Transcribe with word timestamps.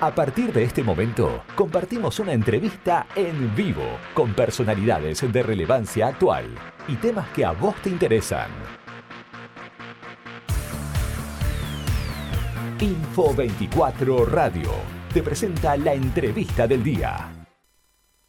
A 0.00 0.14
partir 0.14 0.52
de 0.52 0.62
este 0.62 0.84
momento, 0.84 1.42
compartimos 1.56 2.20
una 2.20 2.32
entrevista 2.32 3.08
en 3.16 3.56
vivo 3.56 3.98
con 4.14 4.32
personalidades 4.32 5.20
de 5.32 5.42
relevancia 5.42 6.06
actual 6.06 6.54
y 6.86 6.94
temas 6.94 7.28
que 7.30 7.44
a 7.44 7.50
vos 7.50 7.74
te 7.82 7.90
interesan. 7.90 8.48
Info 12.78 13.34
24 13.34 14.24
Radio 14.26 14.70
te 15.12 15.20
presenta 15.20 15.76
la 15.76 15.94
entrevista 15.94 16.68
del 16.68 16.84
día. 16.84 17.48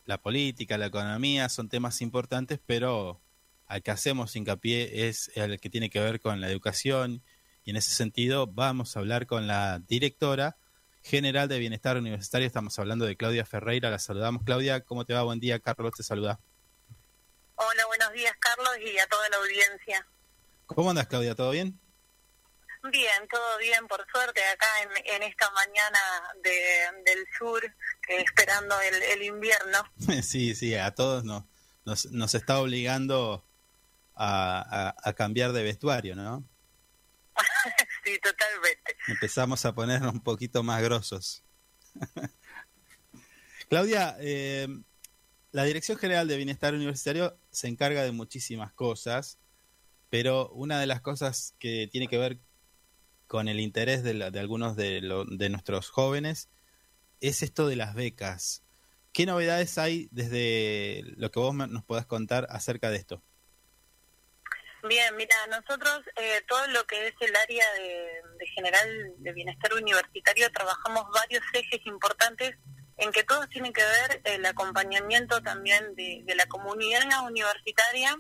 La 0.06 0.20
política, 0.20 0.76
la 0.76 0.88
economía 0.88 1.50
son 1.50 1.70
temas 1.70 2.02
importantes, 2.02 2.60
pero 2.66 3.22
al 3.68 3.84
que 3.84 3.92
hacemos 3.92 4.36
hincapié 4.36 5.08
es 5.08 5.30
el 5.36 5.60
que 5.60 5.70
tiene 5.70 5.92
que 5.92 6.00
ver 6.00 6.20
con 6.20 6.42
la 6.42 6.50
educación 6.50 7.22
y 7.64 7.70
en 7.70 7.76
ese 7.76 7.92
sentido 7.92 8.48
vamos 8.48 8.98
a 8.98 9.02
hablar 9.02 9.28
con 9.28 9.46
la 9.46 9.78
directora 9.88 10.58
general 11.10 11.50
de 11.50 11.58
Bienestar 11.58 11.98
Universitario. 11.98 12.46
Estamos 12.46 12.78
hablando 12.78 13.06
de 13.06 13.18
Claudia 13.18 13.46
Ferreira. 13.46 13.90
La 13.90 14.00
saludamos. 14.00 14.44
Claudia, 14.44 14.82
¿cómo 14.82 15.06
te 15.06 15.14
va? 15.14 15.24
Buen 15.24 15.40
día. 15.40 15.60
Carlos 15.60 15.94
te 15.98 16.04
saluda. 16.04 16.40
Hola, 17.56 17.86
buenos 17.88 18.14
días, 18.14 18.34
Carlos, 18.40 18.70
y 18.80 18.98
a 19.00 19.08
toda 19.08 19.28
la 19.30 19.38
audiencia. 19.38 20.08
¿Cómo 20.68 20.92
andas, 20.92 21.08
Claudia? 21.08 21.36
¿Todo 21.36 21.52
bien? 21.52 21.78
Bien, 22.84 23.28
todo 23.30 23.58
bien, 23.58 23.86
por 23.88 24.06
suerte, 24.10 24.42
acá 24.54 24.68
en, 25.04 25.24
esta 25.24 25.52
mañana 25.52 26.00
del 26.44 27.26
sur, 27.38 27.62
esperando 28.08 28.76
el, 28.80 29.22
invierno. 29.24 29.80
sí, 30.24 30.56
sí, 30.56 30.76
a 30.76 30.96
todos 30.96 31.26
nos, 31.26 31.44
nos, 31.84 32.36
está 32.36 32.60
obligando 32.60 33.44
a, 34.16 34.96
a 35.04 35.14
cambiar 35.14 35.52
de 35.52 35.64
vestuario, 35.64 36.16
¿no? 36.16 36.46
Sí, 38.10 38.20
totalmente. 38.20 38.96
Empezamos 39.08 39.66
a 39.66 39.74
ponernos 39.74 40.14
un 40.14 40.22
poquito 40.22 40.64
más 40.64 40.82
grosos. 40.82 41.44
Claudia, 43.70 44.18
eh, 44.20 44.68
la 45.52 45.64
Dirección 45.64 45.98
General 45.98 46.28
de 46.28 46.38
Bienestar 46.38 46.74
Universitario 46.74 47.38
se 47.52 47.68
encarga 47.68 48.04
de 48.04 48.12
muchísimas 48.12 48.74
cosas, 48.74 49.38
pero 50.10 50.50
una 50.50 50.80
de 50.80 50.88
las 50.88 51.02
cosas 51.02 51.56
que 51.60 51.88
tiene 51.92 52.08
que 52.08 52.18
ver 52.18 52.40
con 53.28 53.48
el 53.48 53.60
interés 53.60 54.04
de, 54.04 54.24
algunos 54.40 54.76
de, 54.76 55.02
de, 55.02 55.50
nuestros 55.50 55.90
jóvenes 55.90 56.50
es 57.22 57.44
esto 57.44 57.68
de 57.68 57.76
las 57.76 57.94
becas. 57.94 58.64
¿Qué 59.14 59.28
novedades 59.28 59.78
hay 59.78 60.08
desde 60.12 61.04
lo 61.16 61.30
que 61.30 61.40
vos 61.40 61.54
nos 61.54 61.84
podás 61.84 62.08
contar 62.08 62.48
acerca 62.50 62.90
de 62.90 62.98
esto? 62.98 63.22
Bien, 64.84 65.14
mira, 65.18 65.36
nosotros 65.48 66.02
eh, 66.16 66.42
todo 66.48 66.66
lo 66.68 66.86
que 66.86 67.08
es 67.08 67.14
el 67.20 67.36
área 67.36 67.66
de, 67.74 68.48
general 68.56 68.88
de 69.18 69.34
bienestar 69.34 69.74
universitario 69.74 70.50
trabajamos 70.52 71.06
varios 71.14 71.44
ejes 71.54 71.86
importantes 71.86 72.56
en 73.00 73.12
que 73.12 73.24
todos 73.24 73.48
tienen 73.50 73.72
que 73.72 73.84
ver 73.84 74.22
el 74.26 74.46
acompañamiento 74.46 75.42
también 75.42 75.96
de, 75.96 76.24
la 76.36 76.46
comunidad 76.48 77.04
universitaria, 77.26 78.16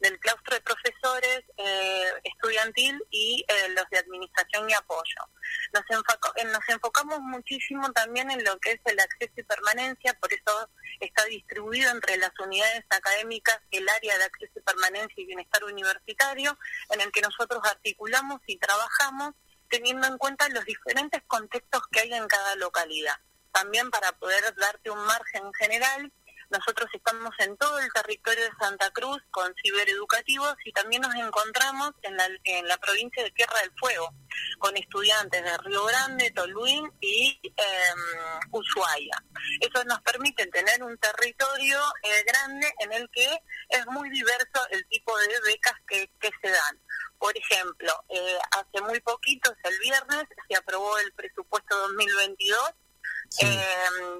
del 0.00 0.18
claustro 0.18 0.54
de 0.56 0.62
profesores, 0.62 1.42
eh, 1.56 2.12
estudiantil 2.24 3.02
y 3.10 3.44
eh, 3.46 3.68
los 3.70 3.84
de 3.90 3.98
administración 3.98 4.68
y 4.68 4.74
apoyo. 4.74 5.20
Nos, 5.72 5.82
eh, 5.82 6.44
nos 6.44 6.68
enfocamos 6.68 7.20
muchísimo 7.20 7.90
también 7.92 8.30
en 8.30 8.42
lo 8.44 8.58
que 8.58 8.72
es 8.72 8.80
el 8.86 8.98
acceso 9.00 9.32
y 9.36 9.42
permanencia, 9.42 10.14
por 10.14 10.32
eso 10.32 10.70
está 11.00 11.24
distribuido 11.26 11.90
entre 11.90 12.16
las 12.16 12.32
unidades 12.38 12.84
académicas 12.88 13.58
el 13.70 13.88
área 13.88 14.16
de 14.16 14.24
acceso 14.24 14.52
y 14.56 14.60
permanencia 14.60 15.22
y 15.22 15.26
bienestar 15.26 15.64
universitario, 15.64 16.58
en 16.90 17.00
el 17.00 17.12
que 17.12 17.20
nosotros 17.20 17.60
articulamos 17.64 18.40
y 18.46 18.58
trabajamos 18.58 19.34
teniendo 19.68 20.06
en 20.06 20.18
cuenta 20.18 20.48
los 20.50 20.64
diferentes 20.64 21.22
contextos 21.26 21.82
que 21.90 22.00
hay 22.00 22.12
en 22.14 22.26
cada 22.28 22.56
localidad 22.56 23.16
también 23.52 23.90
para 23.90 24.12
poder 24.12 24.54
darte 24.56 24.90
un 24.90 25.04
margen 25.04 25.52
general. 25.54 26.12
Nosotros 26.50 26.90
estamos 26.92 27.30
en 27.38 27.56
todo 27.56 27.78
el 27.78 27.90
territorio 27.94 28.44
de 28.44 28.50
Santa 28.60 28.90
Cruz 28.90 29.22
con 29.30 29.54
cibereducativos 29.62 30.54
y 30.66 30.72
también 30.72 31.00
nos 31.00 31.14
encontramos 31.14 31.92
en 32.02 32.14
la, 32.14 32.28
en 32.44 32.68
la 32.68 32.76
provincia 32.76 33.22
de 33.22 33.30
Tierra 33.30 33.58
del 33.60 33.72
Fuego 33.78 34.14
con 34.58 34.76
estudiantes 34.76 35.42
de 35.42 35.58
Río 35.58 35.84
Grande, 35.86 36.30
Toluín 36.32 36.92
y 37.00 37.40
em, 37.42 38.50
Ushuaia. 38.50 39.16
Eso 39.60 39.82
nos 39.84 40.02
permite 40.02 40.46
tener 40.48 40.82
un 40.82 40.98
territorio 40.98 41.80
eh, 42.02 42.22
grande 42.26 42.70
en 42.80 42.92
el 42.92 43.08
que 43.10 43.40
es 43.70 43.86
muy 43.86 44.10
diverso 44.10 44.68
el 44.70 44.86
tipo 44.88 45.16
de 45.16 45.40
becas 45.46 45.76
que, 45.88 46.10
que 46.20 46.30
se 46.42 46.50
dan. 46.50 46.78
Por 47.18 47.34
ejemplo, 47.38 48.04
eh, 48.10 48.38
hace 48.50 48.84
muy 48.84 49.00
poquito, 49.00 49.54
el 49.62 49.78
viernes, 49.78 50.24
se 50.48 50.56
aprobó 50.56 50.98
el 50.98 51.12
presupuesto 51.12 51.78
2022 51.78 52.74
eh, 53.40 53.58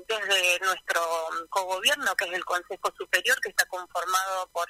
desde 0.09 0.60
nuestro 0.60 1.03
cogobierno, 1.48 2.15
que 2.16 2.25
es 2.26 2.32
el 2.32 2.44
Consejo 2.44 2.93
Superior, 2.97 3.38
que 3.41 3.50
está 3.50 3.65
conformado 3.66 4.48
por, 4.53 4.66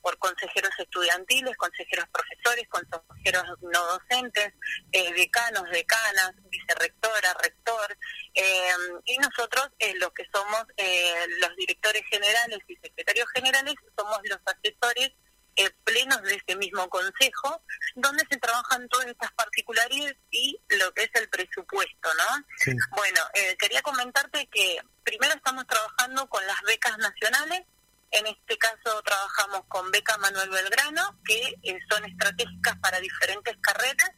por 0.00 0.18
consejeros 0.18 0.72
estudiantiles, 0.78 1.56
consejeros 1.56 2.06
profesores, 2.12 2.68
consejeros 2.68 3.44
no 3.62 3.84
docentes, 3.86 4.52
eh, 4.92 5.12
decanos, 5.14 5.64
decanas, 5.70 6.32
vicerrectora, 6.50 7.34
rector, 7.42 7.96
eh, 8.34 8.68
y 9.06 9.16
nosotros, 9.18 9.68
eh, 9.78 9.94
los 9.98 10.12
que 10.12 10.26
somos 10.32 10.64
eh, 10.76 11.26
los 11.40 11.56
directores 11.56 12.02
generales 12.10 12.58
y 12.68 12.76
secretarios 12.76 13.28
generales, 13.34 13.74
somos 13.96 14.18
los 14.24 14.38
asesores 14.44 15.12
eh, 15.56 15.70
plenos 15.84 16.22
de 16.22 16.34
este 16.34 16.54
mismo 16.56 16.88
consejo, 16.90 17.62
donde 17.94 18.24
se 18.30 18.36
trabajan 18.36 18.88
todas 18.88 19.06
estas 19.06 19.32
particularidades 19.32 20.16
y 20.30 20.60
lo 20.68 20.92
que 20.92 21.04
es 21.04 21.10
el 21.14 21.28
presupuesto, 21.30 22.10
¿no? 22.14 22.74
Bueno, 22.90 23.20
eh, 23.32 23.56
quería 23.58 23.80
comentarte 23.80 24.46
que 24.48 24.78
primero 25.02 25.34
estamos 25.34 25.66
trabajando 25.66 26.28
con 26.28 26.46
las 26.46 26.60
becas 26.62 26.98
nacionales, 26.98 27.62
en 28.10 28.26
este 28.26 28.58
caso 28.58 29.02
trabajamos 29.02 29.62
con 29.68 29.90
Beca 29.90 30.18
Manuel 30.18 30.50
Belgrano, 30.50 31.18
que 31.24 31.54
eh, 31.62 31.78
son 31.90 32.04
estratégicas 32.04 32.78
para 32.80 33.00
diferentes 33.00 33.56
carreras, 33.62 34.10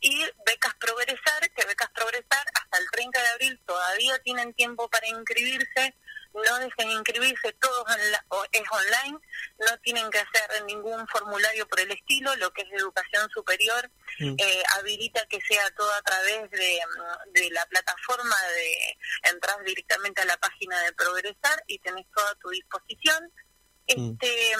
y 0.00 0.24
becas 0.46 0.74
Progresar, 0.74 1.50
que 1.50 1.66
becas 1.66 1.90
Progresar 1.90 2.44
hasta 2.54 2.78
el 2.78 2.90
30 2.90 3.20
de 3.20 3.28
abril 3.28 3.60
todavía 3.66 4.18
tienen 4.20 4.54
tiempo 4.54 4.88
para 4.88 5.06
inscribirse, 5.08 5.94
no 6.34 6.58
dejen 6.58 6.90
inscribirse, 6.90 7.52
todo 7.54 7.84
es 8.50 8.62
online, 8.70 9.18
no 9.58 9.78
tienen 9.82 10.10
que 10.10 10.18
hacer 10.18 10.64
ningún 10.64 11.06
formulario 11.08 11.66
por 11.68 11.80
el 11.80 11.92
estilo, 11.92 12.34
lo 12.36 12.52
que 12.52 12.62
es 12.62 12.68
educación 12.72 13.28
superior 13.30 13.90
mm. 14.18 14.34
eh, 14.38 14.62
habilita 14.76 15.24
que 15.26 15.40
sea 15.40 15.70
todo 15.76 15.92
a 15.92 16.02
través 16.02 16.50
de, 16.50 16.80
de, 17.32 17.50
la 17.50 17.64
plataforma 17.66 18.36
de 18.56 19.30
entrar 19.30 19.62
directamente 19.64 20.22
a 20.22 20.26
la 20.26 20.36
página 20.38 20.80
de 20.82 20.92
Progresar 20.92 21.62
y 21.66 21.78
tenés 21.78 22.06
todo 22.14 22.26
a 22.26 22.34
tu 22.36 22.50
disposición. 22.50 23.32
Mm. 23.96 24.12
Este, 24.12 24.52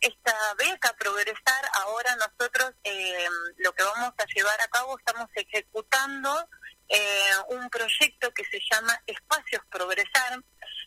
esta 0.00 0.54
beca 0.58 0.94
Progresar, 0.98 1.70
ahora 1.74 2.14
nosotros 2.16 2.72
eh, 2.84 3.26
lo 3.56 3.72
que 3.72 3.82
vamos 3.82 4.12
a 4.16 4.24
llevar 4.34 4.60
a 4.60 4.68
cabo, 4.68 4.98
estamos 4.98 5.28
ejecutando 5.34 6.48
eh, 6.88 7.30
un 7.48 7.68
proyecto 7.68 8.32
que 8.32 8.44
se 8.44 8.60
llama 8.70 9.00
Espacios 9.06 9.62
Progresar, 9.70 10.40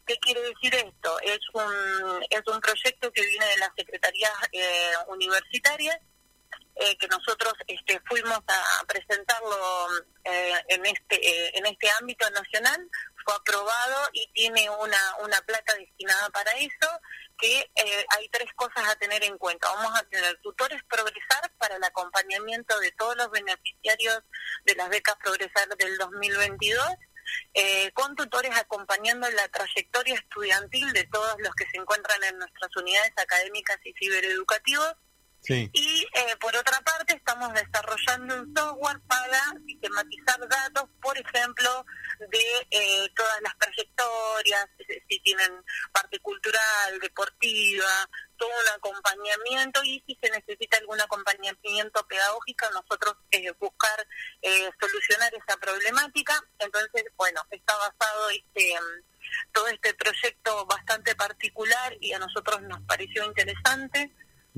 ¿Qué 0.09 0.17
quiere 0.17 0.41
decir 0.41 0.73
esto? 0.73 1.19
Es 1.19 1.37
un, 1.53 2.25
es 2.31 2.41
un 2.47 2.59
proyecto 2.61 3.11
que 3.13 3.23
viene 3.23 3.45
de 3.45 3.57
las 3.57 3.69
secretarías 3.77 4.33
eh, 4.51 4.91
universitarias, 5.07 5.99
eh, 6.77 6.97
que 6.97 7.07
nosotros 7.09 7.53
este, 7.67 8.01
fuimos 8.07 8.39
a 8.47 8.83
presentarlo 8.87 9.87
eh, 10.23 10.53
en, 10.69 10.83
este, 10.87 11.15
eh, 11.15 11.51
en 11.53 11.67
este 11.67 11.91
ámbito 11.91 12.27
nacional, 12.31 12.89
fue 13.23 13.35
aprobado 13.35 14.09
y 14.13 14.27
tiene 14.33 14.67
una, 14.71 15.15
una 15.19 15.39
plata 15.41 15.75
destinada 15.75 16.27
para 16.31 16.53
eso, 16.53 16.89
que 17.37 17.69
hay 18.17 18.29
tres 18.29 18.51
cosas 18.55 18.89
a 18.89 18.95
tener 18.95 19.23
en 19.23 19.37
cuenta. 19.37 19.71
Vamos 19.75 19.91
a 19.95 20.03
tener 20.05 20.39
tutores 20.41 20.81
Progresar 20.89 21.51
para 21.59 21.75
el 21.75 21.83
acompañamiento 21.83 22.79
de 22.79 22.91
todos 22.93 23.15
los 23.15 23.29
beneficiarios 23.29 24.23
de 24.65 24.73
las 24.73 24.89
becas 24.89 25.17
Progresar 25.17 25.67
del 25.77 25.97
2022 25.99 26.83
eh, 27.53 27.91
con 27.93 28.15
tutores 28.15 28.55
acompañando 28.55 29.29
la 29.31 29.47
trayectoria 29.49 30.15
estudiantil 30.15 30.91
de 30.93 31.05
todos 31.05 31.35
los 31.39 31.53
que 31.55 31.65
se 31.69 31.77
encuentran 31.77 32.23
en 32.23 32.37
nuestras 32.39 32.75
unidades 32.75 33.13
académicas 33.17 33.77
y 33.83 33.93
Y 35.73 36.05
eh, 36.13 36.35
por 36.39 36.55
otra 36.55 36.79
parte 36.81 37.15
estamos 37.15 37.53
desarrollando 37.53 38.41
un 38.41 38.53
software 38.55 38.99
para 39.07 39.39
sistematizar 39.65 40.47
datos, 40.47 40.89
por 41.01 41.17
ejemplo, 41.17 41.85
de 42.19 42.67
eh, 42.71 43.09
todas 43.15 43.41
las 43.41 43.57
trayectorias, 43.57 44.67
si 45.07 45.19
tienen 45.21 45.63
parte 45.93 46.19
cultural, 46.19 46.99
deportiva, 46.99 48.09
todo 48.37 48.49
un 48.49 48.69
acompañamiento 48.75 49.83
y 49.83 50.03
si 50.05 50.17
se 50.21 50.29
necesita 50.29 50.77
algún 50.77 50.99
acompañamiento 50.99 52.05
pedagógico, 52.07 52.65
nosotros 52.71 53.15
eh, 53.31 53.51
buscar 53.59 54.07
eh, 54.41 54.69
solucionar 54.79 55.33
esa 55.33 55.57
problemática. 55.57 56.41
Entonces, 56.59 57.05
bueno, 57.17 57.41
está 57.51 57.75
basado 57.77 58.29
este 58.29 58.75
todo 59.51 59.67
este 59.67 59.93
proyecto 59.93 60.65
bastante 60.65 61.15
particular 61.15 61.95
y 61.99 62.13
a 62.13 62.19
nosotros 62.19 62.61
nos 62.63 62.81
pareció 62.81 63.25
interesante. 63.25 64.11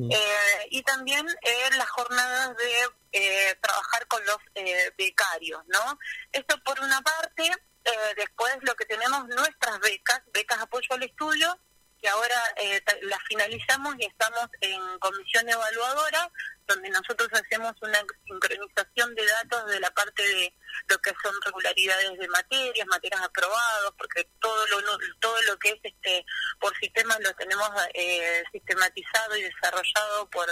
Eh, 0.09 0.67
y 0.69 0.81
también 0.83 1.27
eh, 1.27 1.69
las 1.77 1.89
jornadas 1.89 2.55
de 2.57 2.89
eh, 3.11 3.55
trabajar 3.61 4.07
con 4.07 4.25
los 4.25 4.37
eh, 4.55 4.91
becarios, 4.97 5.61
¿no? 5.67 5.99
Esto 6.31 6.57
por 6.63 6.79
una 6.79 7.01
parte, 7.01 7.43
eh, 7.83 8.13
después 8.15 8.57
lo 8.61 8.73
que 8.75 8.85
tenemos 8.85 9.27
nuestras 9.27 9.79
becas, 9.79 10.21
becas 10.33 10.59
apoyo 10.59 10.87
al 10.91 11.03
estudio, 11.03 11.59
que 12.01 12.09
ahora 12.09 12.35
eh, 12.55 12.81
las 13.03 13.19
finalizamos 13.27 13.95
y 13.99 14.05
estamos 14.05 14.47
en 14.61 14.81
comisión 14.99 15.47
evaluadora, 15.47 16.31
donde 16.73 16.89
nosotros 16.89 17.29
hacemos 17.33 17.73
una 17.81 17.99
sincronización 18.25 19.15
de 19.15 19.25
datos 19.25 19.69
de 19.69 19.79
la 19.79 19.91
parte 19.91 20.23
de 20.23 20.53
lo 20.87 20.97
que 20.99 21.13
son 21.21 21.33
regularidades 21.43 22.17
de 22.17 22.27
materias, 22.29 22.87
materias 22.87 23.21
aprobadas, 23.21 23.91
porque 23.97 24.27
todo 24.39 24.67
lo 24.67 24.81
todo 25.19 25.41
lo 25.43 25.57
que 25.57 25.69
es 25.69 25.79
este 25.83 26.25
por 26.59 26.75
sistemas 26.77 27.19
lo 27.21 27.33
tenemos 27.33 27.69
eh, 27.93 28.43
sistematizado 28.51 29.35
y 29.37 29.43
desarrollado 29.43 30.29
por 30.29 30.47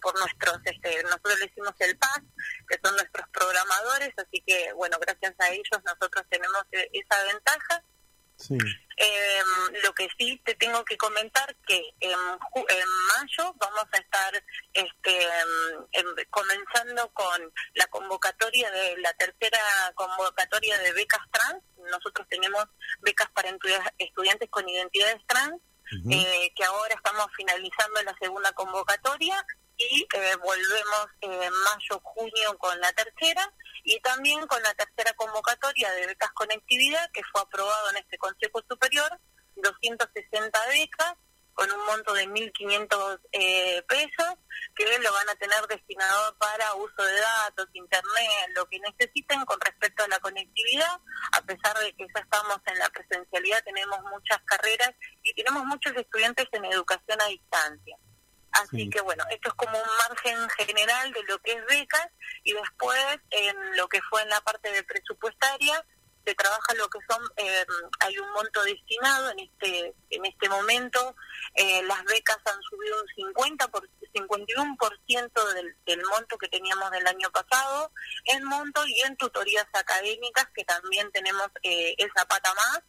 por 0.00 0.18
nuestros 0.18 0.58
este 0.64 1.02
nosotros 1.04 1.38
le 1.38 1.46
decimos 1.46 1.74
el 1.78 1.96
PAS, 1.98 2.22
que 2.68 2.78
son 2.82 2.94
nuestros 2.96 3.28
programadores, 3.30 4.12
así 4.16 4.42
que 4.46 4.72
bueno, 4.74 4.98
gracias 5.00 5.34
a 5.38 5.50
ellos 5.50 5.80
nosotros 5.84 6.24
tenemos 6.30 6.62
e-, 6.72 6.90
esa 6.92 7.22
ventaja 7.24 7.82
eh, 8.48 9.42
lo 9.82 9.94
que 9.94 10.08
sí 10.18 10.40
te 10.44 10.54
tengo 10.56 10.84
que 10.84 10.96
comentar 10.96 11.56
que 11.66 11.82
en, 12.00 12.10
en 12.10 12.88
mayo 13.08 13.54
vamos 13.58 13.84
a 13.92 13.96
estar 13.96 14.44
este, 14.74 15.22
em, 15.92 16.06
comenzando 16.28 17.10
con 17.14 17.52
la 17.74 17.86
convocatoria 17.86 18.70
de 18.70 18.98
la 18.98 19.12
tercera 19.14 19.58
convocatoria 19.94 20.78
de 20.78 20.92
becas 20.92 21.22
trans. 21.30 21.62
Nosotros 21.90 22.26
tenemos 22.28 22.64
becas 23.00 23.30
para 23.30 23.50
estudiantes 23.98 24.50
con 24.50 24.68
identidades 24.68 25.20
trans, 25.26 25.60
eh, 26.10 26.52
que 26.54 26.64
ahora 26.64 26.94
estamos 26.94 27.26
finalizando 27.36 28.02
la 28.02 28.14
segunda 28.20 28.52
convocatoria 28.52 29.44
y 29.80 30.06
eh, 30.14 30.36
volvemos 30.36 31.06
en 31.22 31.50
mayo, 31.50 32.00
junio 32.02 32.58
con 32.58 32.78
la 32.80 32.92
tercera 32.92 33.50
y 33.82 33.98
también 34.00 34.46
con 34.46 34.62
la 34.62 34.74
tercera 34.74 35.12
convocatoria 35.14 35.90
de 35.92 36.06
becas 36.06 36.30
conectividad 36.32 37.10
que 37.12 37.22
fue 37.32 37.40
aprobado 37.40 37.90
en 37.90 37.96
este 37.96 38.18
Consejo 38.18 38.62
Superior, 38.68 39.10
260 39.56 40.66
becas 40.68 41.14
con 41.54 41.70
un 41.72 41.86
monto 41.86 42.12
de 42.12 42.26
1.500 42.28 43.20
eh, 43.32 43.82
pesos 43.88 44.34
que 44.76 44.98
lo 44.98 45.12
van 45.12 45.28
a 45.28 45.34
tener 45.34 45.66
destinado 45.66 46.36
para 46.38 46.74
uso 46.74 47.02
de 47.02 47.20
datos, 47.20 47.68
internet, 47.72 48.50
lo 48.54 48.66
que 48.66 48.78
necesiten 48.80 49.44
con 49.44 49.60
respecto 49.60 50.04
a 50.04 50.08
la 50.08 50.20
conectividad, 50.20 51.00
a 51.32 51.42
pesar 51.42 51.76
de 51.78 51.92
que 51.94 52.06
ya 52.14 52.20
estamos 52.20 52.58
en 52.66 52.78
la 52.78 52.88
presencialidad, 52.90 53.64
tenemos 53.64 53.98
muchas 54.10 54.40
carreras 54.44 54.92
y 55.22 55.34
tenemos 55.34 55.64
muchos 55.64 55.94
estudiantes 55.96 56.46
en 56.52 56.66
educación 56.66 57.20
a 57.20 57.26
distancia. 57.26 57.96
Así 58.52 58.90
que 58.90 59.00
bueno, 59.00 59.24
esto 59.30 59.48
es 59.48 59.54
como 59.54 59.78
un 59.78 59.90
margen 60.08 60.48
general 60.50 61.12
de 61.12 61.22
lo 61.24 61.38
que 61.38 61.52
es 61.52 61.66
becas 61.66 62.08
y 62.42 62.52
después 62.52 62.98
en 63.30 63.76
lo 63.76 63.88
que 63.88 64.00
fue 64.02 64.22
en 64.22 64.28
la 64.28 64.40
parte 64.40 64.72
de 64.72 64.82
presupuestaria 64.82 65.84
se 66.24 66.34
trabaja 66.34 66.74
lo 66.74 66.88
que 66.88 66.98
son 67.08 67.22
eh, 67.36 67.64
hay 68.00 68.18
un 68.18 68.30
monto 68.32 68.62
destinado 68.62 69.30
en 69.30 69.40
este 69.40 69.94
en 70.10 70.26
este 70.26 70.48
momento 70.48 71.16
eh, 71.54 71.82
las 71.84 72.04
becas 72.04 72.38
han 72.44 72.60
subido 72.62 73.00
un 73.00 73.08
50 73.34 73.68
por 73.68 73.88
51% 74.12 75.54
del, 75.54 75.76
del 75.86 76.02
monto 76.06 76.36
que 76.36 76.48
teníamos 76.48 76.90
del 76.90 77.06
año 77.06 77.30
pasado 77.30 77.92
en 78.24 78.44
monto 78.44 78.84
y 78.86 79.00
en 79.02 79.16
tutorías 79.16 79.66
académicas 79.72 80.46
que 80.54 80.64
también 80.64 81.10
tenemos 81.12 81.48
eh, 81.62 81.94
esa 81.96 82.24
pata 82.26 82.52
más 82.54 82.80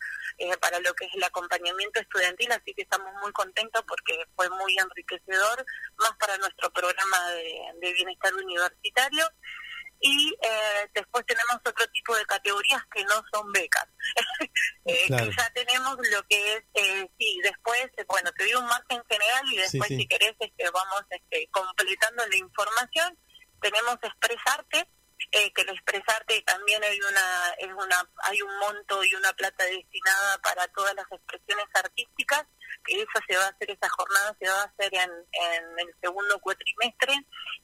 para 0.59 0.79
lo 0.79 0.91
que 0.95 1.05
es 1.05 1.13
el 1.13 1.23
acompañamiento 1.23 1.99
estudiantil. 1.99 2.51
Así 2.51 2.73
que 2.73 2.81
estamos 2.81 3.13
muy 3.21 3.31
contentos 3.31 3.83
porque 3.87 4.25
fue 4.35 4.49
muy 4.49 4.75
enriquecedor 4.75 5.63
más 5.97 6.13
para 6.17 6.35
nuestro 6.39 6.71
programa 6.73 7.29
de 7.29 7.93
bienestar 7.93 8.33
universitario 8.33 9.27
y 10.01 10.35
eh, 10.41 10.89
después 10.95 11.23
tenemos 11.27 11.55
otro 11.63 11.87
tipo 11.89 12.15
de 12.15 12.25
categorías 12.25 12.81
que 12.91 13.03
no 13.03 13.23
son 13.31 13.51
becas. 13.51 13.87
eh, 14.85 15.05
que 15.07 15.31
ya 15.37 15.49
tenemos 15.53 15.95
lo 16.11 16.23
que 16.27 16.55
es, 16.55 16.63
eh, 16.73 17.07
sí, 17.19 17.39
después, 17.43 17.85
eh, 17.97 18.05
bueno, 18.07 18.31
te 18.31 18.45
digo 18.45 18.59
un 18.59 18.65
margen 18.65 19.01
general 19.07 19.45
y 19.51 19.57
después 19.57 19.87
si 19.87 20.07
querés 20.07 20.35
este, 20.39 20.69
vamos 20.71 21.03
este, 21.11 21.47
completando 21.51 22.25
la 22.25 22.35
información. 22.35 23.17
Tenemos 23.61 23.97
Expresarte, 24.01 24.87
eh, 25.31 25.53
que 25.53 25.61
el 25.61 25.69
Expresarte 25.69 26.41
también 26.47 26.83
hay 26.83 26.99
una, 26.99 27.49
es 27.59 27.71
una, 27.71 28.09
hay 28.23 28.41
un 28.41 28.57
monto 28.57 29.03
y 29.03 29.13
una 29.13 29.31
plata 29.33 29.65
destinada 29.65 30.39
para 30.39 30.67
todas 30.69 30.95
las 30.95 31.05
expresiones 31.11 31.67
artísticas 31.75 32.47
que 32.83 32.95
eso 32.95 33.19
se 33.27 33.37
va 33.37 33.45
a 33.45 33.49
hacer, 33.49 33.69
esa 33.69 33.89
jornada 33.89 34.35
se 34.39 34.49
va 34.49 34.61
a 34.61 34.65
hacer 34.65 34.93
en, 34.95 35.11
en 35.11 35.79
el 35.87 35.95
segundo 36.01 36.39
cuatrimestre, 36.39 37.13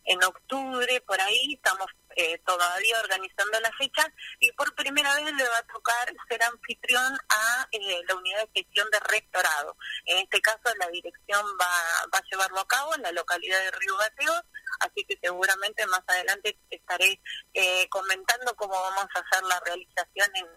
en 0.05 0.23
octubre, 0.23 1.01
por 1.01 1.19
ahí, 1.19 1.55
estamos 1.55 1.87
eh, 2.17 2.41
todavía 2.43 2.99
organizando 2.99 3.59
la 3.59 3.71
fecha 3.73 4.11
y 4.39 4.51
por 4.53 4.73
primera 4.73 5.13
vez 5.13 5.25
le 5.25 5.43
va 5.43 5.57
a 5.59 5.73
tocar 5.73 6.11
ser 6.27 6.41
anfitrión 6.41 7.13
a 7.29 7.67
eh, 7.71 8.01
la 8.07 8.15
unidad 8.15 8.39
de 8.39 8.61
gestión 8.63 8.87
de 8.91 8.99
rectorado. 9.01 9.77
En 10.05 10.17
este 10.17 10.41
caso 10.41 10.63
la 10.79 10.87
dirección 10.87 11.45
va, 11.61 12.07
va 12.11 12.17
a 12.17 12.23
llevarlo 12.31 12.59
a 12.59 12.67
cabo 12.67 12.95
en 12.95 13.03
la 13.03 13.11
localidad 13.11 13.59
de 13.59 13.69
Río 13.69 13.95
Gateos, 13.97 14.41
así 14.79 15.05
que 15.07 15.19
seguramente 15.21 15.85
más 15.85 16.01
adelante 16.07 16.57
estaré 16.71 17.21
eh, 17.53 17.87
comentando 17.89 18.55
cómo 18.55 18.73
vamos 18.73 19.05
a 19.13 19.19
hacer 19.19 19.43
la 19.47 19.59
realización 19.59 20.29
en, 20.33 20.47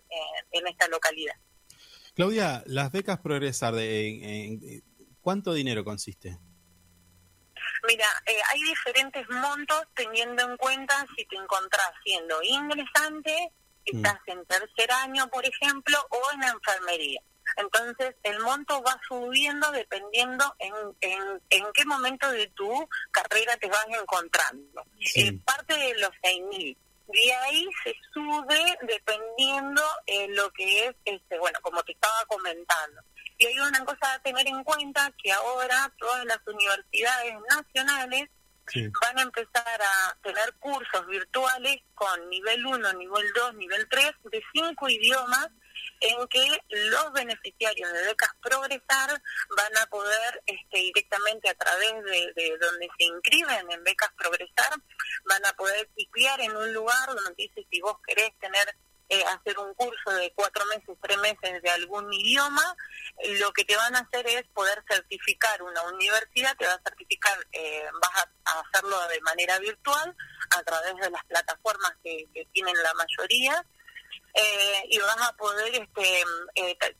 en, 0.53 0.67
esta 0.67 0.89
localidad. 0.89 1.35
Claudia, 2.15 2.63
las 2.65 2.91
becas 2.91 3.21
Progresar, 3.21 3.75
de, 3.75 4.83
¿cuánto 5.21 5.53
dinero 5.53 5.85
consiste? 5.85 6.39
Mira, 7.87 8.07
eh, 8.27 8.37
hay 8.51 8.63
diferentes 8.63 9.29
montos 9.31 9.85
teniendo 9.95 10.43
en 10.43 10.57
cuenta 10.57 11.07
si 11.17 11.25
te 11.27 11.37
encontrás 11.37 11.91
siendo 12.05 12.43
ingresante, 12.43 13.53
mm. 13.93 13.97
estás 13.97 14.21
en 14.27 14.45
tercer 14.47 14.93
año, 14.93 15.29
por 15.29 15.45
ejemplo, 15.45 15.99
o 16.11 16.33
en 16.35 16.43
enfermería. 16.45 17.21
Entonces, 17.57 18.15
el 18.23 18.39
monto 18.41 18.83
va 18.83 18.99
subiendo 19.09 19.71
dependiendo 19.73 20.55
en, 20.59 20.73
en, 21.01 21.43
en 21.51 21.73
qué 21.73 21.85
momento 21.85 22.31
de 22.31 22.47
tu 22.49 22.89
carrera 23.11 23.57
te 23.57 23.69
vas 23.69 23.87
encontrando. 23.89 24.85
Eh, 25.17 25.33
parte 25.45 25.77
de 25.77 25.95
los 25.99 26.11
6.000. 26.23 26.77
De 27.09 27.33
ahí 27.35 27.69
se 27.83 27.95
sube 28.15 28.79
dependiendo 28.83 29.83
eh, 30.07 30.29
lo 30.29 30.51
que 30.53 30.87
es, 30.87 30.95
este 31.05 31.39
bueno, 31.39 31.59
como 31.61 31.83
te 31.83 31.93
estaba 31.93 32.25
comentando. 32.29 33.03
Y 33.41 33.47
hay 33.47 33.59
una 33.59 33.83
cosa 33.87 34.13
a 34.13 34.19
tener 34.23 34.47
en 34.47 34.63
cuenta 34.63 35.11
que 35.17 35.33
ahora 35.33 35.91
todas 35.99 36.27
las 36.27 36.39
universidades 36.47 37.35
nacionales 37.49 38.29
van 39.01 39.19
a 39.19 39.23
empezar 39.23 39.81
a 39.83 40.17
tener 40.23 40.53
cursos 40.59 41.07
virtuales 41.07 41.81
con 41.95 42.29
nivel 42.29 42.67
1, 42.67 42.93
nivel 42.93 43.33
2, 43.35 43.55
nivel 43.55 43.89
3 43.89 44.13
de 44.31 44.43
cinco 44.53 44.91
idiomas 44.91 45.49
en 46.01 46.29
que 46.29 46.63
los 46.69 47.13
beneficiarios 47.15 47.93
de 47.93 48.05
becas 48.05 48.31
Progresar 48.43 49.23
van 49.57 49.77
a 49.83 49.87
poder 49.87 50.43
este, 50.45 50.79
directamente 50.79 51.49
a 51.49 51.55
través 51.55 51.93
de, 52.05 52.59
donde 52.61 52.89
se 52.99 53.05
inscriben 53.05 53.71
en 53.71 53.85
becas 53.85 54.11
Progresar, 54.19 54.71
van 55.25 55.47
a 55.47 55.53
poder 55.55 55.89
tipear 55.97 56.43
en 56.43 56.55
un 56.55 56.75
lugar 56.75 57.07
donde 57.07 57.35
dice 57.37 57.67
si 57.71 57.81
vos 57.81 57.97
querés 58.07 58.39
tener 58.39 58.77
eh, 59.13 59.25
hacer 59.25 59.59
un 59.59 59.75
curso 59.75 60.11
de 60.13 60.33
cuatro 60.37 60.65
meses, 60.67 60.97
tres 61.03 61.19
meses 61.19 61.61
de 61.61 61.71
algún 61.71 62.13
idioma, 62.13 62.77
lo 63.41 63.53
que 63.53 63.65
te 63.65 63.75
van 63.75 63.97
a 63.97 63.99
hacer 63.99 64.25
es 64.29 64.45
poder 64.55 64.85
certificar 64.89 65.61
una 65.63 65.83
universidad, 65.83 66.57
te 66.57 66.65
va 66.65 66.75
a 66.75 66.83
certificar, 66.83 67.37
eh, 67.51 67.89
vas 68.01 68.25
a, 68.25 68.61
hacerlo 68.61 68.97
de 69.09 69.21
manera 69.23 69.59
virtual 69.59 70.17
a 70.51 70.63
través 70.63 70.95
de 70.97 71.11
las 71.11 71.25
plataformas 71.25 71.93
que, 72.05 72.29
tienen 72.53 72.81
la 72.81 72.95
mayoría. 72.95 73.67
Eh, 74.33 74.83
y 74.91 74.99
vas 74.99 75.29
a 75.29 75.37
poder 75.37 75.75
este, 75.75 76.23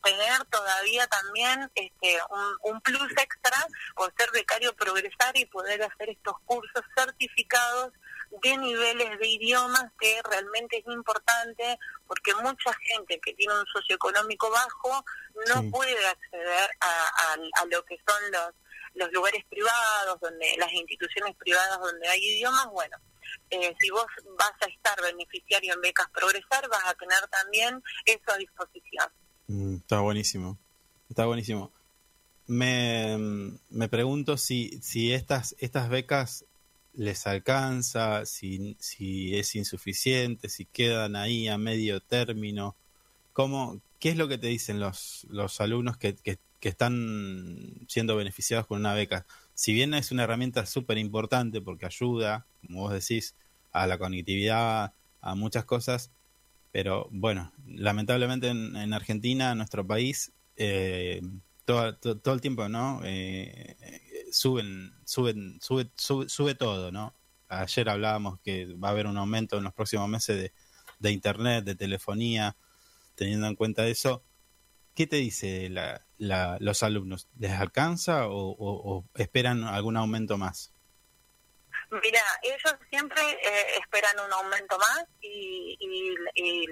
tener 0.03 0.45
todavía 0.49 1.07
también 1.07 1.71
este, 1.75 2.19
un, 2.29 2.73
un, 2.73 2.81
plus 2.81 3.09
extra 3.11 3.65
por 3.95 4.13
ser 4.17 4.29
becario 4.31 4.75
progresar 4.75 5.37
y 5.37 5.45
poder 5.45 5.81
hacer 5.81 6.09
estos 6.09 6.35
cursos 6.45 6.83
certificados 6.93 7.93
de 8.41 8.57
niveles 8.57 9.19
de 9.19 9.27
idiomas 9.27 9.91
que 9.99 10.21
realmente 10.29 10.77
es 10.77 10.85
importante 10.85 11.77
porque 12.07 12.33
mucha 12.35 12.73
gente 12.87 13.19
que 13.19 13.33
tiene 13.33 13.53
un 13.53 13.65
socioeconómico 13.67 14.49
bajo 14.49 15.03
no 15.47 15.69
puede 15.69 16.07
acceder 16.07 16.69
a, 16.79 17.33
a, 17.61 17.65
lo 17.65 17.83
que 17.85 17.97
son 18.07 18.31
los, 18.31 18.53
los 18.95 19.11
lugares 19.11 19.43
privados, 19.49 20.19
donde 20.21 20.55
las 20.57 20.71
instituciones 20.71 21.35
privadas 21.35 21.79
donde 21.79 22.07
hay 22.07 22.19
idiomas, 22.19 22.67
bueno, 22.71 22.97
eh, 23.49 23.75
si 23.79 23.89
vos 23.89 24.05
vas 24.37 24.53
a 24.61 24.65
estar 24.65 25.01
beneficiario 25.01 25.73
en 25.73 25.81
becas 25.81 26.09
Progresar, 26.11 26.69
vas 26.69 26.85
a 26.85 26.93
tener 26.93 27.27
también 27.29 27.83
eso 28.05 28.31
a 28.31 28.37
disposición. 28.37 29.09
Mm, 29.47 29.75
está 29.75 29.99
buenísimo, 29.99 30.57
está 31.09 31.25
buenísimo. 31.25 31.71
Me, 32.47 33.17
me 33.69 33.87
pregunto 33.89 34.37
si, 34.37 34.81
si 34.81 35.13
estas, 35.13 35.55
estas 35.59 35.89
becas 35.89 36.45
les 36.93 37.25
alcanza, 37.27 38.25
si, 38.25 38.75
es 39.35 39.55
insuficiente, 39.55 40.49
si 40.49 40.65
quedan 40.65 41.15
ahí 41.15 41.47
a 41.47 41.57
medio 41.57 42.01
término. 42.01 42.75
¿Cómo, 43.33 43.81
¿Qué 43.99 44.09
es 44.09 44.17
lo 44.17 44.27
que 44.27 44.37
te 44.37 44.47
dicen 44.47 44.79
los, 44.79 45.25
los 45.29 45.61
alumnos 45.61 45.97
que, 45.97 46.15
que, 46.15 46.39
están 46.61 47.85
siendo 47.87 48.15
beneficiados 48.15 48.67
con 48.67 48.79
una 48.79 48.93
beca? 48.93 49.25
Si 49.53 49.73
bien 49.73 49.93
es 49.93 50.11
una 50.11 50.23
herramienta 50.23 50.65
súper 50.65 50.97
importante 50.97 51.61
porque 51.61 51.85
ayuda, 51.85 52.45
como 52.65 52.81
vos 52.81 52.93
decís, 52.93 53.35
a 53.71 53.87
la 53.87 53.97
conectividad, 53.97 54.93
a 55.21 55.35
muchas 55.35 55.65
cosas, 55.65 56.11
pero 56.71 57.07
bueno, 57.11 57.53
lamentablemente 57.65 58.49
en, 58.49 58.93
Argentina, 58.93 59.55
nuestro 59.55 59.85
país, 59.85 60.31
eh, 60.57 61.21
todo, 61.65 61.95
todo, 61.95 62.33
el 62.33 62.41
tiempo, 62.41 62.69
¿no? 62.69 63.01
Eh, 63.03 63.75
suben, 64.31 64.93
suben, 65.05 65.59
sube, 65.61 65.89
sube, 65.95 66.29
sube 66.29 66.55
todo, 66.55 66.91
¿no? 66.91 67.15
Ayer 67.47 67.89
hablábamos 67.89 68.39
que 68.41 68.65
va 68.75 68.89
a 68.89 68.91
haber 68.91 69.07
un 69.07 69.17
aumento 69.17 69.57
en 69.57 69.63
los 69.63 69.73
próximos 69.73 70.07
meses 70.07 70.37
de, 70.37 70.53
de 70.99 71.11
internet, 71.11 71.65
de 71.65 71.75
telefonía, 71.75 72.55
teniendo 73.15 73.47
en 73.47 73.55
cuenta 73.55 73.85
eso. 73.87 74.23
¿Qué 74.95 75.07
te 75.07 75.17
dice 75.17 75.69
la, 75.69 76.05
los 76.59 76.83
alumnos? 76.83 77.27
¿Les 77.37 77.51
alcanza 77.51 78.27
o, 78.27 79.05
esperan 79.15 79.63
algún 79.63 79.97
aumento 79.97 80.37
más? 80.37 80.73
Mira, 81.91 82.21
ellos 82.41 82.75
siempre 82.89 83.21
eh, 83.21 83.79
esperan 83.79 84.25
un 84.25 84.31
aumento 84.31 84.77
más 84.77 85.05
y, 85.19 85.77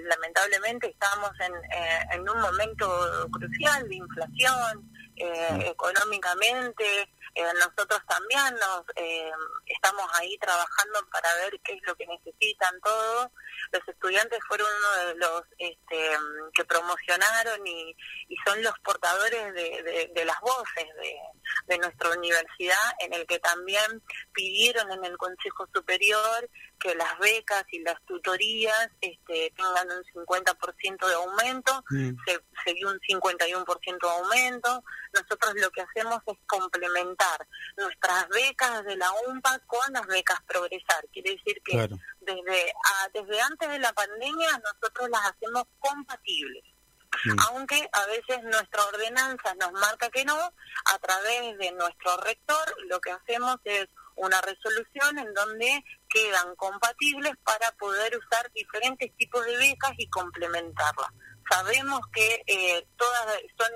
lamentablemente 0.08 0.88
estamos 0.88 1.30
en, 1.40 1.54
eh, 1.54 2.06
en, 2.12 2.28
un 2.28 2.40
momento 2.40 3.28
crucial 3.30 3.88
de 3.88 3.96
inflación, 3.96 4.90
eh, 5.16 5.48
mm. 5.52 5.60
económicamente, 5.62 7.10
eh, 7.34 7.44
nosotros 7.54 8.00
también 8.08 8.54
nos 8.54 8.84
eh, 8.96 9.30
estamos 9.66 10.04
ahí 10.14 10.36
trabajando 10.38 11.06
para 11.12 11.34
ver 11.36 11.60
qué 11.62 11.74
es 11.74 11.80
lo 11.86 11.94
que 11.94 12.06
necesitan 12.06 12.80
todos. 12.80 13.28
Los 13.72 13.88
estudiantes 13.88 14.38
fueron 14.48 14.66
uno 14.66 15.06
de 15.06 15.14
los 15.16 15.42
este, 15.58 16.10
que 16.54 16.64
promocionaron 16.64 17.66
y, 17.66 17.94
son 18.46 18.62
los 18.62 18.78
portadores 18.80 19.54
de, 19.54 20.24
las 20.24 20.40
voces 20.40 20.86
de, 21.66 21.78
nuestra 21.78 22.10
universidad, 22.10 22.92
en 23.00 23.12
el 23.12 23.26
que 23.26 23.38
también 23.38 24.02
pidieron 24.32 24.90
en 24.92 25.04
el 25.04 25.16
Consejo 25.18 25.68
Superior 25.74 26.48
que 26.80 26.94
las 26.94 27.18
becas 27.18 27.64
y 27.70 27.80
las 27.80 28.00
tutorías 28.06 28.88
este, 29.00 29.52
tengan 29.56 29.88
un 29.90 30.26
50% 30.26 31.06
de 31.06 31.14
aumento, 31.14 31.84
mm. 31.90 32.10
se, 32.26 32.40
se 32.64 32.74
dio 32.74 32.88
un 32.88 32.98
51% 33.00 33.98
de 34.00 34.08
aumento. 34.08 34.82
Nosotros 35.12 35.54
lo 35.56 35.70
que 35.70 35.82
hacemos 35.82 36.20
es 36.26 36.38
complementar 36.46 37.46
nuestras 37.76 38.28
becas 38.28 38.84
de 38.84 38.96
la 38.96 39.10
UMPA 39.28 39.58
con 39.66 39.92
las 39.92 40.06
becas 40.06 40.40
Progresar. 40.46 41.04
Quiere 41.12 41.32
decir 41.32 41.60
que 41.64 41.88
desde, 42.20 42.72
desde 43.12 43.40
antes 43.42 43.68
de 43.68 43.78
la 43.78 43.92
pandemia 43.92 44.60
nosotros 44.64 45.08
las 45.10 45.32
hacemos 45.32 45.64
compatibles. 45.78 46.64
Mm. 47.24 47.36
Aunque 47.48 47.88
a 47.92 48.06
veces 48.06 48.42
nuestra 48.44 48.84
ordenanza 48.86 49.54
nos 49.60 49.72
marca 49.72 50.08
que 50.10 50.24
no, 50.24 50.36
a 50.36 50.98
través 50.98 51.58
de 51.58 51.72
nuestro 51.72 52.16
rector 52.18 52.74
lo 52.88 53.00
que 53.00 53.10
hacemos 53.10 53.56
es 53.64 53.88
una 54.16 54.40
resolución 54.42 55.18
en 55.18 55.32
donde 55.34 55.84
quedan 56.10 56.54
compatibles 56.56 57.32
para 57.44 57.70
poder 57.72 58.18
usar 58.18 58.50
diferentes 58.52 59.16
tipos 59.16 59.44
de 59.46 59.56
becas 59.56 59.92
y 59.96 60.08
complementarlas. 60.08 61.10
Sabemos 61.48 62.00
que 62.12 62.42
eh, 62.46 62.86
todas 62.96 63.26
son 63.58 63.72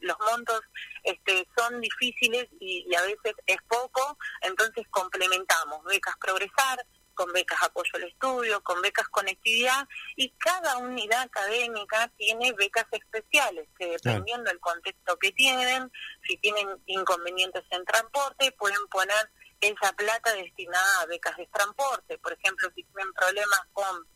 los 0.00 0.16
montos 0.30 0.60
este, 1.04 1.46
son 1.56 1.80
difíciles 1.80 2.48
y, 2.60 2.94
a 2.94 3.02
veces 3.02 3.34
es 3.46 3.56
poco, 3.68 4.18
entonces 4.42 4.86
complementamos 4.90 5.82
becas 5.84 6.14
progresar, 6.20 6.84
con 7.14 7.32
becas 7.32 7.62
apoyo 7.62 7.90
al 7.94 8.04
estudio, 8.04 8.62
con 8.62 8.82
becas 8.82 9.08
conectividad 9.08 9.86
y 10.16 10.30
cada 10.32 10.76
unidad 10.78 11.22
académica 11.22 12.12
tiene 12.16 12.52
becas 12.52 12.86
especiales 12.90 13.68
que 13.78 13.86
dependiendo 13.86 14.50
del 14.50 14.60
contexto 14.60 15.16
que 15.16 15.32
tienen, 15.32 15.90
si 16.26 16.36
tienen 16.38 16.68
inconvenientes 16.86 17.64
en 17.70 17.84
transporte, 17.84 18.52
pueden 18.52 18.86
poner 18.90 19.30
esa 19.64 19.92
plata 19.92 20.32
destinada 20.34 21.00
a 21.00 21.06
becas 21.06 21.36
de 21.36 21.46
transporte. 21.46 22.18
Por 22.18 22.32
ejemplo, 22.32 22.70
si 22.74 22.84
tienen 22.84 23.12
problemas 23.12 23.60
con, 23.72 24.06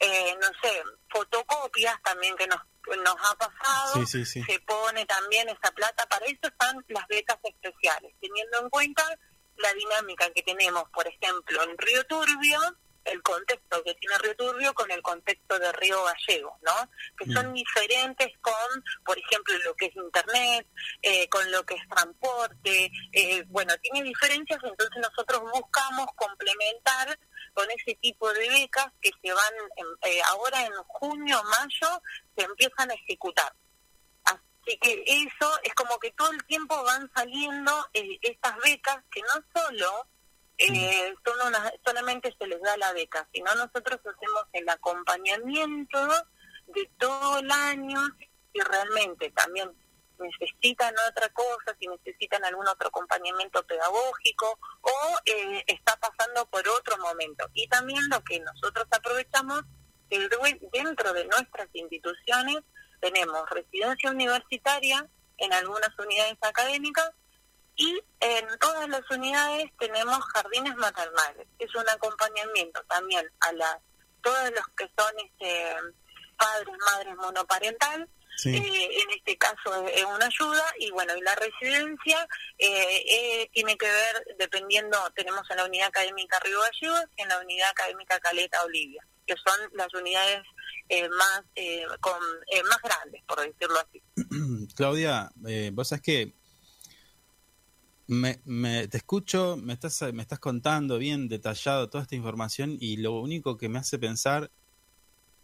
eh, 0.00 0.36
no 0.40 0.48
sé, 0.62 0.82
fotocopias 1.10 2.00
también 2.02 2.36
que 2.36 2.46
nos, 2.46 2.60
nos 3.02 3.16
ha 3.18 3.34
pasado, 3.36 4.06
se 4.06 4.60
pone 4.66 5.06
también 5.06 5.48
esa 5.48 5.70
plata. 5.72 6.06
Para 6.06 6.26
eso 6.26 6.40
están 6.42 6.84
las 6.88 7.06
becas 7.08 7.38
especiales, 7.42 8.14
teniendo 8.20 8.60
en 8.60 8.70
cuenta 8.70 9.02
la 9.56 9.72
dinámica 9.74 10.30
que 10.30 10.42
tenemos, 10.42 10.84
por 10.90 11.06
ejemplo, 11.06 11.62
en 11.62 11.78
Río 11.78 12.04
Turbio, 12.06 12.58
el 13.04 13.22
contexto 13.22 13.82
que 13.82 13.94
tiene 13.94 14.18
Río 14.18 14.36
Turbio 14.36 14.74
con 14.74 14.90
el 14.90 15.02
contexto 15.02 15.58
de 15.58 15.72
Río 15.72 16.02
Gallego, 16.04 16.58
¿no? 16.62 16.90
Que 17.16 17.30
son 17.32 17.50
mm. 17.50 17.54
diferentes 17.54 18.28
con, 18.40 18.84
por 19.04 19.18
ejemplo, 19.18 19.54
lo 19.64 19.74
que 19.74 19.86
es 19.86 19.96
Internet, 19.96 20.66
eh, 21.02 21.28
con 21.28 21.50
lo 21.50 21.64
que 21.64 21.74
es 21.74 21.88
transporte, 21.88 22.90
eh, 23.12 23.44
bueno, 23.48 23.74
tiene 23.78 24.02
diferencias, 24.02 24.58
entonces 24.62 24.96
nosotros 25.00 25.42
buscamos 25.52 26.06
complementar 26.16 27.18
con 27.52 27.70
ese 27.70 27.94
tipo 27.96 28.32
de 28.32 28.48
becas 28.48 28.92
que 29.00 29.10
se 29.22 29.32
van, 29.32 29.52
eh, 30.02 30.20
ahora 30.28 30.64
en 30.64 30.72
junio, 30.86 31.42
mayo, 31.44 32.02
se 32.36 32.44
empiezan 32.44 32.90
a 32.90 32.94
ejecutar. 32.94 33.54
Así 34.24 34.78
que 34.80 35.04
eso 35.06 35.60
es 35.62 35.74
como 35.74 35.98
que 35.98 36.10
todo 36.12 36.30
el 36.32 36.42
tiempo 36.44 36.82
van 36.84 37.10
saliendo 37.14 37.86
estas 37.92 38.56
becas 38.64 39.04
que 39.10 39.20
no 39.20 39.44
solo 39.54 40.08
eh, 40.58 41.14
solamente 41.84 42.34
se 42.38 42.46
les 42.46 42.60
da 42.62 42.76
la 42.76 42.92
beca, 42.92 43.28
sino 43.32 43.54
nosotros 43.54 43.98
hacemos 44.00 44.44
el 44.52 44.68
acompañamiento 44.68 46.08
de 46.68 46.90
todo 46.98 47.38
el 47.38 47.50
año 47.50 48.00
y 48.52 48.60
realmente 48.60 49.30
también 49.32 49.70
necesitan 50.18 50.94
otra 51.10 51.28
cosa, 51.30 51.76
si 51.78 51.88
necesitan 51.88 52.44
algún 52.44 52.66
otro 52.68 52.88
acompañamiento 52.88 53.64
pedagógico 53.66 54.58
o 54.80 55.18
eh, 55.26 55.64
está 55.66 55.96
pasando 55.96 56.46
por 56.46 56.66
otro 56.68 56.98
momento. 56.98 57.48
Y 57.52 57.66
también 57.68 58.00
lo 58.08 58.22
que 58.22 58.40
nosotros 58.40 58.86
aprovechamos 58.90 59.62
dentro 60.72 61.12
de 61.12 61.24
nuestras 61.26 61.68
instituciones 61.72 62.58
tenemos 63.00 63.48
residencia 63.50 64.10
universitaria 64.10 65.06
en 65.38 65.52
algunas 65.52 65.90
unidades 65.98 66.38
académicas 66.40 67.10
y 67.76 68.00
en 68.20 68.58
todas 68.58 68.88
las 68.88 69.02
unidades 69.10 69.70
tenemos 69.78 70.18
jardines 70.32 70.76
maternales. 70.76 71.46
Es 71.58 71.74
un 71.74 71.88
acompañamiento 71.88 72.82
también 72.88 73.28
a 73.40 73.52
las 73.52 73.78
todos 74.22 74.50
los 74.50 74.66
que 74.76 74.90
son 74.96 75.12
este, 75.22 75.74
padres, 76.36 76.74
madres 76.92 77.16
monoparental. 77.16 78.08
Eh, 78.46 78.50
en 78.50 79.10
este 79.16 79.38
caso 79.38 79.86
es 79.86 80.04
una 80.04 80.26
ayuda 80.26 80.64
y 80.80 80.90
bueno, 80.90 81.16
y 81.16 81.20
la 81.20 81.36
residencia 81.36 82.28
eh, 82.58 83.04
eh, 83.08 83.50
tiene 83.52 83.76
que 83.76 83.86
ver, 83.86 84.36
dependiendo, 84.38 84.98
tenemos 85.14 85.48
en 85.50 85.58
la 85.58 85.64
unidad 85.64 85.86
académica 85.86 86.40
Río 86.40 86.58
Gallegos 86.60 87.04
y 87.16 87.22
en 87.22 87.28
la 87.28 87.38
unidad 87.38 87.70
académica 87.70 88.18
Caleta 88.18 88.64
Olivia, 88.64 89.06
que 89.24 89.36
son 89.36 89.70
las 89.74 89.92
unidades 89.94 90.42
más 91.10 91.42
con 92.00 92.20
más 92.68 92.82
grandes, 92.82 93.22
por 93.22 93.40
decirlo 93.40 93.78
así. 93.78 94.02
Claudia, 94.76 95.30
vos 95.72 95.88
sabés 95.88 96.02
que 96.02 96.34
me, 98.06 98.40
me, 98.44 98.88
te 98.88 98.98
escucho, 98.98 99.56
me 99.56 99.72
estás, 99.72 100.02
me 100.12 100.22
estás 100.22 100.38
contando 100.38 100.98
bien 100.98 101.28
detallado 101.28 101.88
toda 101.88 102.02
esta 102.02 102.16
información 102.16 102.76
y 102.78 102.98
lo 102.98 103.18
único 103.20 103.56
que 103.56 103.68
me 103.68 103.78
hace 103.78 103.98
pensar 103.98 104.50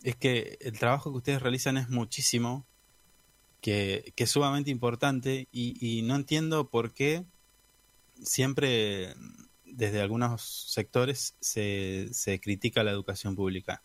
es 0.02 0.16
que 0.16 0.58
el 0.60 0.78
trabajo 0.78 1.10
que 1.10 1.18
ustedes 1.18 1.42
realizan 1.42 1.76
es 1.76 1.88
muchísimo, 1.88 2.66
que, 3.60 4.12
que 4.16 4.24
es 4.24 4.30
sumamente 4.30 4.70
importante 4.70 5.48
y, 5.52 5.76
y, 5.80 6.02
no 6.02 6.16
entiendo 6.16 6.70
por 6.70 6.94
qué 6.94 7.24
siempre 8.22 9.14
desde 9.64 10.00
algunos 10.00 10.42
sectores 10.70 11.36
se, 11.40 12.08
se 12.12 12.40
critica 12.40 12.82
la 12.82 12.90
educación 12.90 13.36
pública. 13.36 13.82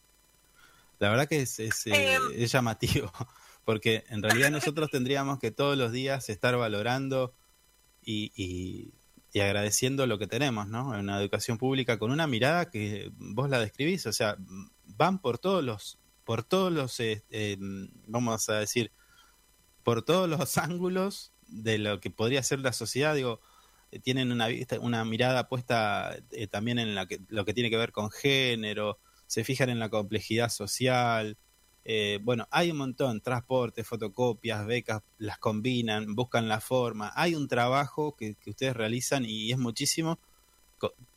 La 1.00 1.10
verdad 1.10 1.27
que 1.27 1.41
es, 1.41 1.60
es, 1.60 1.88
eh, 1.88 2.17
es 2.34 2.51
llamativo, 2.51 3.12
porque 3.65 4.05
en 4.08 4.24
realidad 4.24 4.51
nosotros 4.51 4.89
tendríamos 4.89 5.39
que 5.39 5.51
todos 5.51 5.77
los 5.77 5.91
días 5.91 6.29
estar 6.29 6.55
valorando 6.55 7.34
y, 8.06 8.32
y, 8.36 8.94
agradeciendo 9.40 10.08
lo 10.08 10.18
que 10.18 10.28
tenemos, 10.28 10.70
¿no? 10.70 10.90
Una 10.90 11.20
educación 11.20 11.58
pública 11.58 12.00
con 12.00 12.12
una 12.12 12.26
mirada 12.26 12.70
que 12.70 13.12
vos 13.18 13.50
la 13.50 13.60
describís, 13.60 14.06
o 14.06 14.14
sea, 14.14 14.38
van 14.86 15.20
por 15.20 15.40
todos 15.40 15.62
los, 15.62 16.00
por 16.24 16.44
todos 16.44 16.72
los, 16.72 16.98
eh, 17.02 17.24
eh, 17.30 17.58
vamos 18.08 18.48
a 18.48 18.60
decir, 18.60 18.94
por 19.84 20.04
todos 20.04 20.30
los 20.30 20.58
ángulos 20.58 21.34
de 21.48 21.78
lo 21.78 22.00
que 22.00 22.12
podría 22.12 22.44
ser 22.44 22.60
la 22.60 22.72
sociedad, 22.72 23.14
digo, 23.14 23.42
eh, 23.92 24.00
tienen 24.00 24.32
una, 24.32 24.48
una 24.80 25.04
mirada 25.04 25.50
puesta 25.50 26.18
también 26.50 26.80
en 26.80 26.96
la 26.96 27.06
que, 27.06 27.20
lo 27.28 27.44
que 27.44 27.54
tiene 27.54 27.70
que 27.70 27.78
ver 27.78 27.92
con 27.92 28.12
género, 28.12 29.00
se 29.28 29.44
fijan 29.44 29.70
en 29.70 29.80
la 29.80 29.90
complejidad 29.90 30.50
social, 30.50 31.38
eh, 31.88 32.20
bueno, 32.24 32.48
hay 32.50 32.72
un 32.72 32.77
montón, 32.77 33.22
transporte, 33.22 33.84
fotocopias, 33.84 34.65
becas, 34.65 35.04
las 35.20 35.38
combinan, 35.38 36.15
buscan 36.15 36.48
la 36.50 36.60
forma. 36.60 37.12
Hay 37.15 37.36
un 37.36 37.48
trabajo 37.48 38.15
que, 38.15 38.36
ustedes 38.48 38.75
realizan 38.75 39.24
y 39.24 39.51
es 39.51 39.60
muchísimo 39.60 40.20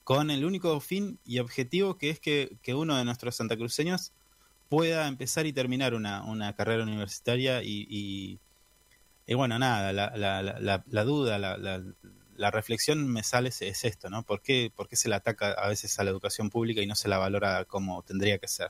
con, 0.04 0.30
el 0.30 0.44
único 0.44 0.78
fin 0.80 1.18
y 1.25 1.38
objetivo 1.38 1.96
que 1.96 2.10
es 2.10 2.20
que, 2.20 2.58
uno 2.75 2.96
de 2.96 3.04
nuestros 3.06 3.37
santacruceños 3.37 4.12
pueda 4.68 5.08
empezar 5.08 5.46
y 5.46 5.54
terminar 5.54 5.94
una, 5.94 6.22
una 6.25 6.54
carrera 6.54 6.82
universitaria 6.82 7.62
y, 7.62 8.38
y, 9.26 9.34
bueno, 9.34 9.58
nada, 9.58 9.92
la, 9.94 10.12
la, 10.16 10.42
la, 10.42 10.84
la 10.87 11.04
duda, 11.04 11.38
la, 11.38 12.50
reflexión 12.50 13.08
me 13.08 13.22
sale 13.22 13.48
es, 13.48 13.84
esto, 13.84 14.10
¿no? 14.10 14.22
¿Por 14.22 14.42
qué, 14.42 14.70
¿Por 14.75 14.87
qué 14.87 14.96
se 14.96 15.08
le 15.08 15.14
ataca 15.14 15.52
a 15.52 15.68
veces 15.68 15.98
a 15.98 16.04
la 16.04 16.10
educación 16.10 16.50
pública 16.50 16.82
y 16.82 16.87
no 16.87 16.94
se 16.94 17.08
la 17.08 17.16
valora 17.16 17.64
como 17.64 18.02
tendría 18.02 18.38
que 18.38 18.48
ser? 18.48 18.68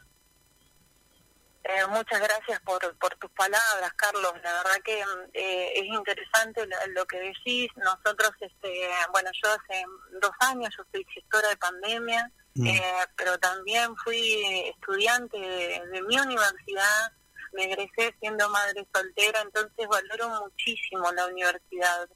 Eh, 1.69 1.87
muchas 1.91 2.19
gracias 2.19 2.61
por, 2.61 2.81
por 2.97 3.15
tus 3.17 3.31
palabras, 3.33 3.93
Carlos. 3.95 4.33
La 4.43 4.55
verdad 4.55 4.81
que 4.83 5.05
eh, 5.35 5.73
es 5.75 5.85
interesante 5.85 6.67
lo, 6.95 7.05
que 7.05 7.21
decís. 7.21 7.69
Nosotros, 7.77 8.31
este, 8.41 8.89
bueno, 9.13 9.29
yo 9.35 9.51
hace 9.51 9.85
dos 10.19 10.31
años, 10.41 10.75
yo 10.75 10.83
soy 10.91 11.05
gestora 11.13 11.51
de 11.51 11.57
pandemia, 11.59 12.33
mm. 12.55 12.67
eh, 12.69 12.83
pero 13.19 13.39
también 13.39 13.95
fui 13.99 14.65
estudiante 14.71 15.39
de, 15.39 16.03
mi 16.09 16.19
universidad. 16.19 17.13
Me 17.53 17.65
egresé 17.65 18.15
siendo 18.19 18.49
madre 18.49 18.87
soltera, 18.95 19.43
entonces 19.43 19.87
valoro 19.89 20.41
muchísimo 20.41 21.13
la 21.13 21.27
universidad. 21.27 22.09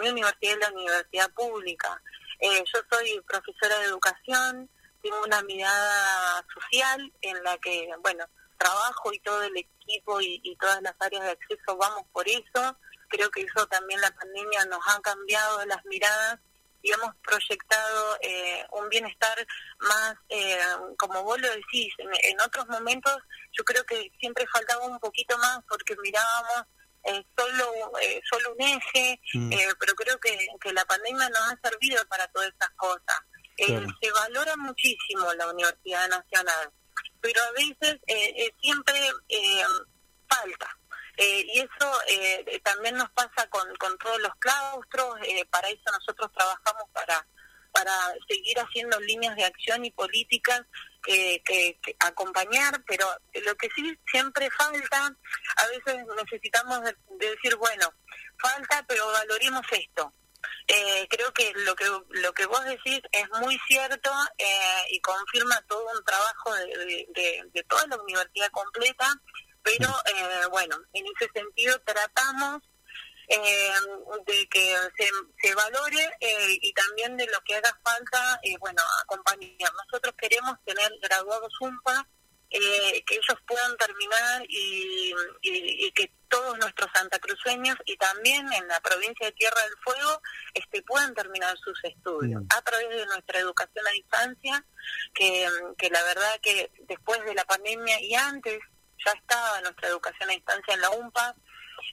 mi 0.00 0.08
universidad 0.08 0.54
es 0.54 0.58
la 0.60 0.72
universidad 0.72 1.30
pública. 1.34 2.00
yo 2.40 2.80
soy 2.90 3.20
profesora 3.26 3.78
de 3.80 3.84
educación, 3.84 4.70
tengo 5.02 5.22
una 5.22 5.42
mirada 5.42 6.44
social 6.54 7.12
en 7.22 7.42
la 7.42 7.58
que, 7.58 7.88
bueno, 8.02 8.24
trabajo 8.58 9.12
y 9.12 9.20
todo 9.20 9.42
el 9.42 9.56
equipo 9.56 10.20
y, 10.20 10.56
todas 10.60 10.82
las 10.82 10.94
áreas 10.98 11.24
de 11.24 11.30
acceso 11.30 11.76
vamos 11.76 12.02
por 12.12 12.28
eso. 12.28 12.76
Creo 13.08 13.30
que 13.30 13.42
eso 13.42 13.66
también 13.68 14.00
la 14.00 14.10
pandemia 14.10 14.64
nos 14.66 14.80
ha 14.88 15.00
cambiado 15.00 15.64
las 15.66 15.82
miradas 15.86 16.38
y 16.82 16.92
hemos 16.92 17.14
proyectado 17.16 18.18
eh, 18.20 18.64
un 18.72 18.88
bienestar 18.88 19.46
más, 19.80 20.14
eh, 20.28 20.58
como 20.98 21.22
vos 21.24 21.40
lo 21.40 21.48
decís, 21.48 21.92
en, 21.98 22.40
otros 22.40 22.68
momentos 22.68 23.16
yo 23.52 23.64
creo 23.64 23.84
que 23.84 24.12
siempre 24.20 24.46
faltaba 24.52 24.84
un 24.86 24.98
poquito 25.00 25.36
más 25.38 25.60
porque 25.68 25.96
mirábamos 26.02 26.66
eh, 27.04 27.24
solo 27.36 27.92
solo 28.30 28.54
un 28.54 28.60
eje, 28.60 29.20
mm. 29.34 29.50
pero 29.80 29.94
creo 29.94 30.18
que, 30.20 30.48
que 30.60 30.72
la 30.72 30.84
pandemia 30.84 31.28
nos 31.30 31.52
ha 31.52 31.68
servido 31.68 32.04
para 32.06 32.28
todas 32.28 32.48
estas 32.48 32.70
cosas. 32.70 33.20
Eh, 33.58 33.86
se 34.00 34.12
valora 34.12 34.56
muchísimo 34.56 35.32
la 35.34 35.50
Universidad 35.50 36.08
Nacional, 36.08 36.70
pero 37.20 37.42
a 37.42 37.50
veces 37.52 38.00
eh, 38.06 38.34
eh, 38.36 38.54
siempre 38.60 38.94
falta. 40.28 40.78
y 41.18 41.58
eso 41.58 41.92
también 42.62 42.94
nos 42.94 43.10
pasa 43.10 43.48
con, 43.50 43.74
con 43.76 43.98
todos 43.98 44.20
los 44.20 44.32
claustros, 44.36 45.18
para 45.50 45.68
eso 45.68 45.90
nosotros 45.90 46.30
trabajamos 46.32 46.84
para 46.92 47.26
para 47.72 47.92
seguir 48.26 48.58
haciendo 48.58 48.98
líneas 49.00 49.36
de 49.36 49.44
acción 49.44 49.84
y 49.84 49.90
políticas 49.90 50.62
que, 51.04 51.42
que, 51.44 51.78
acompañar, 52.00 52.82
pero 52.86 53.06
lo 53.44 53.54
que 53.56 53.68
sí 53.74 53.96
siempre 54.10 54.50
falta, 54.50 55.16
a 55.56 55.66
veces 55.68 56.04
necesitamos 56.16 56.80
decir, 57.18 57.54
bueno, 57.56 57.92
falta, 58.38 58.84
pero 58.88 59.06
valoremos 59.06 59.62
esto. 59.70 60.12
Eh, 60.66 61.06
creo 61.08 61.32
que 61.32 61.52
lo 61.56 61.74
que 61.74 61.86
lo 62.10 62.32
que 62.34 62.46
vos 62.46 62.64
decís 62.64 63.00
es 63.12 63.30
muy 63.40 63.58
cierto 63.66 64.10
eh, 64.36 64.86
y 64.90 65.00
confirma 65.00 65.60
todo 65.66 65.84
un 65.96 66.04
trabajo 66.04 66.54
de, 66.54 67.06
de, 67.52 67.64
toda 67.64 67.86
la 67.86 67.96
universidad 67.96 68.50
completa, 68.50 69.06
pero 69.62 69.88
eh, 70.06 70.46
bueno, 70.50 70.76
en 70.92 71.06
ese 71.16 71.30
sentido 71.32 71.80
tratamos 71.80 72.62
de 73.28 74.48
que 74.48 74.74
se, 74.96 75.10
se 75.42 75.54
valore 75.54 76.16
y 76.62 76.72
también 76.72 77.14
de 77.18 77.26
lo 77.26 77.38
que 77.44 77.56
haga 77.56 77.78
falta, 77.84 78.40
bueno, 78.58 78.82
acompañar. 79.02 79.70
Nosotros 79.84 80.14
queremos 80.16 80.56
tener 80.64 80.90
graduados 81.02 81.52
UMPA 81.60 82.08
eh, 82.50 83.04
que 83.04 83.14
ellos 83.14 83.38
puedan 83.46 83.76
terminar 83.76 84.42
y, 84.48 85.12
que 85.94 86.12
todos 86.28 86.58
nuestros 86.58 86.88
santacruceños 86.94 87.76
y 87.86 87.96
también 87.96 88.46
en 88.52 88.68
la 88.68 88.80
provincia 88.80 89.26
de 89.26 89.32
Tierra 89.32 89.62
del 89.62 89.76
Fuego 89.82 90.20
este, 90.54 90.82
puedan 90.82 91.14
terminar 91.14 91.56
sus 91.58 91.82
estudios. 91.84 92.42
A 92.56 92.62
través 92.62 92.88
de 92.90 93.06
nuestra 93.06 93.40
educación 93.40 93.86
a 93.86 93.90
distancia, 93.90 94.64
que, 95.14 95.48
que 95.76 95.90
la 95.90 96.02
verdad 96.04 96.40
que 96.42 96.70
después 96.86 97.24
de 97.24 97.34
la 97.34 97.44
pandemia 97.44 98.00
y 98.00 98.14
antes 98.14 98.60
ya 99.04 99.12
estaba 99.12 99.60
nuestra 99.62 99.88
educación 99.88 100.30
a 100.30 100.34
distancia 100.34 100.74
en 100.74 100.80
la 100.80 100.90
UMPA, 100.90 101.34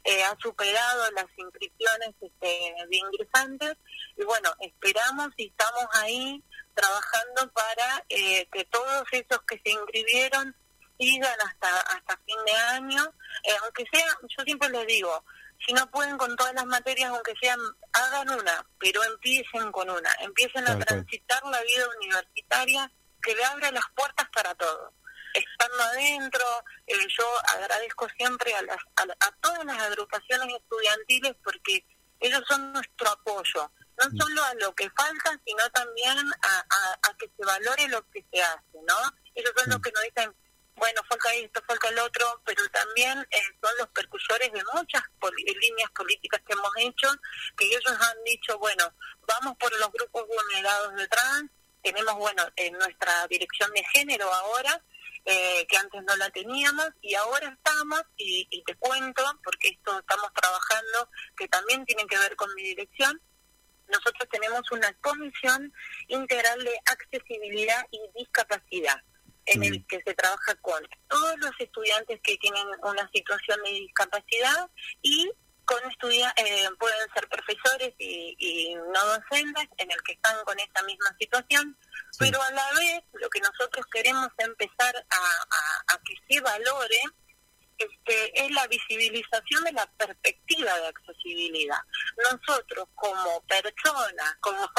eh, 0.04 0.24
ha 0.24 0.36
superado 0.42 1.12
las 1.12 1.26
inscripciones 1.38 2.10
este, 2.22 2.76
de 2.90 2.98
ingresantes. 2.98 3.78
Y 4.18 4.24
bueno, 4.24 4.54
esperamos 4.60 5.30
y 5.38 5.48
estamos 5.48 5.86
ahí 5.94 6.44
trabajando 6.74 7.52
para 7.54 8.04
eh, 8.10 8.48
que 8.52 8.66
todos 8.66 9.04
esos 9.12 9.42
que 9.48 9.60
se 9.64 9.72
inscribieron 9.72 10.56
sigan 11.00 11.38
hasta 11.42 11.80
hasta 11.82 12.18
fin 12.26 12.38
de 12.46 12.54
año, 12.54 13.04
eh, 13.44 13.56
aunque 13.64 13.86
sea, 13.92 14.08
yo 14.22 14.44
siempre 14.44 14.70
les 14.70 14.88
digo, 14.88 15.24
si 15.66 15.74
no 15.74 15.90
pueden 15.92 16.18
con 16.18 16.36
todas 16.36 16.54
las 16.54 16.66
materias, 16.66 17.10
aunque 17.10 17.34
sean, 17.42 17.60
hagan 17.94 18.30
una, 18.30 18.66
pero 18.80 19.04
empiecen 19.04 19.72
con 19.72 19.90
una, 19.90 20.14
empiecen 20.22 20.68
a 20.68 20.78
transitar 20.78 21.44
la 21.46 21.62
vida 21.62 21.88
universitaria 21.98 22.92
que 23.22 23.36
le 23.36 23.44
abra 23.46 23.72
las 23.72 23.86
puertas 23.96 24.28
para 24.34 24.54
todos. 24.56 24.94
Estando 25.36 25.84
adentro, 25.84 26.46
eh, 26.88 26.96
yo 27.18 27.26
agradezco 27.56 28.08
siempre 28.18 28.54
a, 28.56 28.62
las, 28.64 28.78
a 28.98 29.32
todas 29.42 29.66
las 29.66 29.80
agrupaciones 29.82 30.56
estudiantiles 30.56 31.36
porque 31.44 31.86
ellos 32.20 32.42
son 32.48 32.74
nuestro 32.74 33.10
apoyo 33.10 33.72
no 33.98 34.10
mm. 34.10 34.18
solo 34.18 34.44
a 34.44 34.54
lo 34.56 34.76
que 34.76 34.90
falta, 34.92 35.40
sino 35.46 35.70
también 35.72 36.18
a, 36.42 37.14
que 37.18 37.30
se 37.38 37.46
valore 37.46 37.88
lo 37.88 38.08
que 38.10 38.26
se 38.32 38.42
hace, 38.42 38.78
¿no? 38.88 38.96
Ellos 39.34 39.52
son 39.56 39.70
los 39.70 39.80
mm. 39.80 39.82
que 39.82 39.92
nos 39.92 40.04
dicen, 40.04 40.36
bueno, 40.76 41.02
falta 41.08 41.34
esto, 41.36 41.62
falta 41.66 41.90
el 41.90 42.00
otro, 42.00 42.42
pero 42.46 42.62
también 42.70 43.20
eh, 43.32 43.42
son 43.62 43.72
los 43.78 43.88
percusores 43.90 44.52
de 44.52 44.64
muchas 44.74 45.04
líneas 45.62 45.90
políticas 45.92 46.42
que 46.46 46.54
hemos 46.54 46.72
hecho, 46.78 47.10
que 47.58 47.66
ellos 47.66 47.84
han 47.88 48.24
dicho, 48.26 48.58
bueno, 48.60 48.94
vamos 49.26 49.56
por 49.58 49.72
los 49.80 49.92
grupos 49.92 50.28
vulnerados 50.28 50.96
de 50.96 51.08
trans, 51.08 51.52
tenemos, 51.82 52.16
bueno, 52.16 52.44
en 52.58 52.74
nuestra 52.74 53.28
dirección 53.28 53.72
de 53.72 53.84
género 53.94 54.32
ahora, 54.34 54.84
eh, 55.26 55.66
que 55.68 55.78
antes 55.78 56.04
no 56.04 56.16
la 56.18 56.30
teníamos 56.30 56.90
y 57.02 57.16
ahora 57.16 57.50
estamos, 57.50 58.02
y, 58.18 58.48
y 58.50 58.64
te 58.64 58.76
cuento, 58.76 59.24
porque 59.44 59.70
esto 59.70 60.00
estamos 60.00 60.32
trabajando, 60.34 61.10
que 61.38 61.48
también 61.48 61.86
tiene 61.86 62.06
que 62.08 62.18
ver 62.18 62.36
con 62.36 62.54
mi 62.56 62.64
dirección, 62.64 63.20
nosotros 63.88 64.28
tenemos 64.32 64.72
una 64.72 64.94
comisión 65.02 65.72
integral 66.08 66.64
de 66.64 66.80
accesibilidad 66.86 67.86
y 67.92 68.00
discapacidad 68.18 69.02
en 69.46 69.64
el 69.64 69.80
mm. 69.80 69.86
que 69.88 70.02
se 70.02 70.14
trabaja 70.14 70.56
con 70.62 70.82
todos 71.08 71.38
los 71.40 71.52
estudiantes 71.60 72.20
que 72.24 72.38
tienen 72.38 72.68
una 72.84 73.10
situación 73.14 73.60
de 73.64 73.72
discapacidad 73.72 74.70
y 75.02 75.32
con 75.66 75.80
estudiantes, 75.90 76.46
eh, 76.46 76.70
pueden 76.78 77.08
ser 77.14 77.28
profesores 77.28 77.94
y, 77.98 78.76
no 78.76 79.06
docentes 79.06 79.68
en 79.78 79.92
el 79.92 80.02
que 80.04 80.14
están 80.14 80.36
con 80.46 80.60
esa 80.60 80.84
misma 80.84 81.16
situación, 81.20 81.78
pero 82.20 82.42
a 82.42 82.52
la 82.52 82.72
vez 82.78 83.04
lo 83.14 83.30
que 83.30 83.40
nosotros 83.40 83.86
queremos 83.92 84.30
empezar 84.38 84.96
a, 84.96 85.94
a 85.94 86.00
que 86.04 86.16
se 86.28 86.42
valore 86.42 87.02
este, 87.78 88.46
es 88.46 88.52
la 88.52 88.68
visibilización 88.68 89.64
de 89.66 89.74
la 89.74 89.86
perspectiva 89.98 90.80
de 90.80 90.88
accesibilidad. 90.88 91.80
Nosotros 92.18 92.88
como 92.96 93.42
personas, 93.42 94.36
como, 94.40 94.70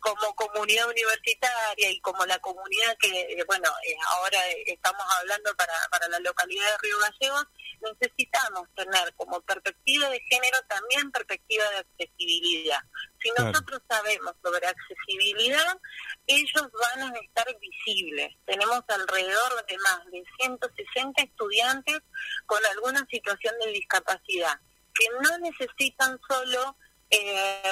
como 0.00 0.34
comunidad 0.34 0.88
universitaria 0.88 1.90
y 1.90 2.00
como 2.00 2.26
la 2.26 2.38
comunidad 2.40 2.96
que, 2.98 3.08
eh, 3.08 3.44
bueno, 3.46 3.70
eh, 3.86 3.96
ahora 4.10 4.38
estamos 4.66 5.02
hablando 5.18 5.54
para, 5.56 5.74
para 5.90 6.08
la 6.08 6.18
localidad 6.20 6.66
de 6.72 6.78
Río 6.78 6.98
Gallegos, 6.98 7.46
necesitamos 7.80 8.68
tener 8.76 9.14
como 9.14 9.40
perspectiva 9.40 10.08
de 10.10 10.20
género 10.20 10.58
también 10.68 11.10
perspectiva 11.10 11.64
de 11.70 11.78
accesibilidad. 11.78 12.80
Si 13.22 13.30
nosotros 13.38 13.80
sabemos 13.88 14.34
sobre 14.42 14.66
accesibilidad, 14.66 15.78
ellos 16.26 16.68
van 16.72 17.14
a 17.14 17.18
estar 17.18 17.46
visibles. 17.60 18.34
Tenemos 18.44 18.82
alrededor 18.88 19.66
de 19.66 19.78
más 19.78 20.04
de 20.10 20.24
160 20.40 21.22
estudiantes 21.22 22.00
con 22.46 22.64
alguna 22.66 23.06
situación 23.10 23.54
de 23.64 23.72
discapacidad, 23.72 24.58
que 24.94 25.06
no 25.22 25.38
necesitan 25.38 26.18
solo 26.28 26.76
eh, 27.10 27.62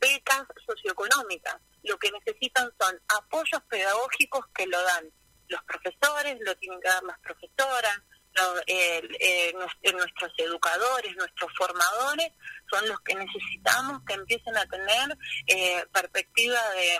becas 0.00 0.44
socioeconómicas, 0.66 1.56
lo 1.82 1.98
que 1.98 2.12
necesitan 2.12 2.70
son 2.80 3.00
apoyos 3.08 3.62
pedagógicos 3.68 4.46
que 4.54 4.66
lo 4.66 4.80
dan 4.82 5.10
los 5.48 5.62
profesores, 5.64 6.38
lo 6.40 6.56
tienen 6.56 6.80
que 6.80 6.88
dar 6.88 7.02
las 7.02 7.18
profesoras, 7.20 7.98
eh, 8.66 9.54
nuestros 9.92 10.32
educadores, 10.38 11.16
nuestros 11.16 11.52
formadores, 11.56 12.32
son 12.70 12.88
los 12.88 13.00
que 13.00 13.14
necesitamos 13.14 14.02
que 14.06 14.14
empiecen 14.14 14.56
a 14.56 14.66
tener 14.66 15.18
eh, 15.46 15.84
perspectiva 15.92 16.58
de, 16.70 16.98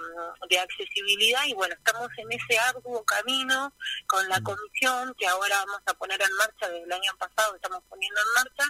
de, 0.49 0.59
accesibilidad. 0.59 1.45
Y 1.47 1.55
bueno, 1.55 1.75
estamos 1.75 2.09
en 2.19 2.33
ese 2.33 2.59
arduo 2.59 3.05
camino 3.05 3.75
con 4.07 4.29
la 4.29 4.41
comisión 4.41 5.15
que 5.19 5.27
ahora 5.27 5.57
vamos 5.67 5.83
a 5.87 5.95
poner 5.95 6.21
en 6.23 6.33
marcha, 6.37 6.69
desde 6.69 6.85
el 6.85 6.93
año 6.93 7.13
pasado 7.19 7.55
estamos 7.57 7.83
poniendo 7.89 8.21
en 8.21 8.45
marcha, 8.45 8.65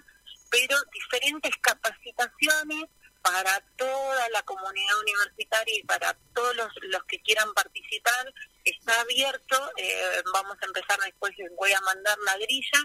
pero 0.50 0.76
diferentes 0.92 1.52
capacitaciones 1.60 2.84
para 3.24 3.58
toda 3.78 4.28
la 4.28 4.42
comunidad 4.42 5.00
universitaria 5.00 5.78
y 5.78 5.82
para 5.84 6.14
todos 6.34 6.54
los, 6.56 6.68
los 6.82 7.02
que 7.04 7.18
quieran 7.22 7.50
participar 7.54 8.32
está 8.64 9.00
abierto, 9.00 9.72
eh, 9.78 10.22
vamos 10.34 10.58
a 10.60 10.66
empezar 10.66 11.00
después, 11.00 11.32
voy 11.56 11.72
a 11.72 11.80
mandar 11.80 12.18
la 12.26 12.36
grilla, 12.36 12.80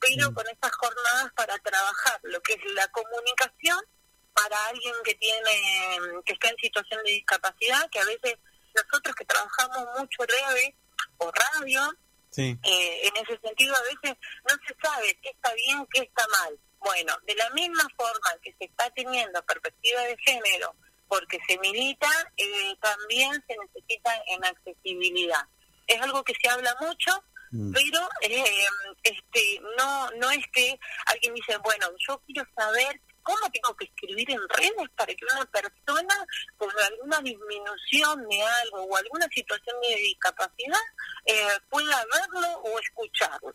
pero 0.00 0.30
mm. 0.30 0.34
con 0.34 0.48
estas 0.48 0.72
jornadas 0.76 1.32
para 1.36 1.58
trabajar 1.58 2.18
lo 2.22 2.40
que 2.40 2.54
es 2.54 2.72
la 2.72 2.88
comunicación 2.88 3.78
para 4.32 4.66
alguien 4.68 4.94
que 5.04 5.14
tiene, 5.16 5.60
que 6.24 6.32
está 6.32 6.48
en 6.48 6.56
situación 6.56 7.04
de 7.04 7.12
discapacidad, 7.12 7.90
que 7.90 8.00
a 8.00 8.06
veces 8.06 8.38
nosotros 8.74 9.14
que 9.14 9.26
trabajamos 9.26 9.86
mucho 9.98 10.22
breve 10.22 10.74
o 11.18 11.30
radio, 11.30 11.82
Eh, 12.64 13.08
en 13.08 13.16
ese 13.22 13.38
sentido, 13.44 13.76
a 13.76 13.82
veces 13.82 14.16
no 14.48 14.56
se 14.66 14.74
sabe 14.82 15.18
qué 15.22 15.28
está 15.28 15.52
bien, 15.52 15.86
qué 15.92 16.00
está 16.00 16.26
mal. 16.28 16.58
Bueno, 16.84 17.14
de 17.26 17.34
la 17.36 17.48
misma 17.50 17.86
forma 17.96 18.30
que 18.42 18.52
se 18.58 18.64
está 18.64 18.90
teniendo 18.90 19.42
perspectiva 19.44 20.00
de 20.02 20.16
género 20.18 20.74
porque 21.06 21.38
se 21.46 21.58
milita, 21.58 22.08
eh, 22.36 22.74
también 22.80 23.32
se 23.46 23.56
necesita 23.56 24.10
en 24.28 24.44
accesibilidad. 24.44 25.44
Es 25.86 26.00
algo 26.00 26.24
que 26.24 26.32
se 26.40 26.48
habla 26.48 26.74
mucho, 26.80 27.12
mm. 27.50 27.72
pero 27.72 28.08
eh, 28.22 28.44
este 29.02 29.60
no 29.76 30.10
no 30.12 30.30
es 30.30 30.44
que 30.52 30.78
alguien 31.06 31.34
dice, 31.34 31.56
bueno, 31.58 31.86
yo 32.08 32.20
quiero 32.26 32.48
saber 32.56 33.00
cómo 33.22 33.50
tengo 33.52 33.76
que 33.76 33.84
escribir 33.84 34.30
en 34.30 34.48
redes 34.48 34.88
para 34.96 35.14
que 35.14 35.24
una 35.24 35.44
persona 35.46 36.26
con 36.56 36.70
alguna 36.70 37.20
disminución 37.20 38.28
de 38.28 38.42
algo 38.42 38.84
o 38.84 38.96
alguna 38.96 39.28
situación 39.32 39.76
de 39.82 39.96
discapacidad 39.96 40.80
eh, 41.26 41.58
pueda 41.68 42.04
verlo 42.12 42.48
o 42.62 42.80
escucharlo 42.80 43.54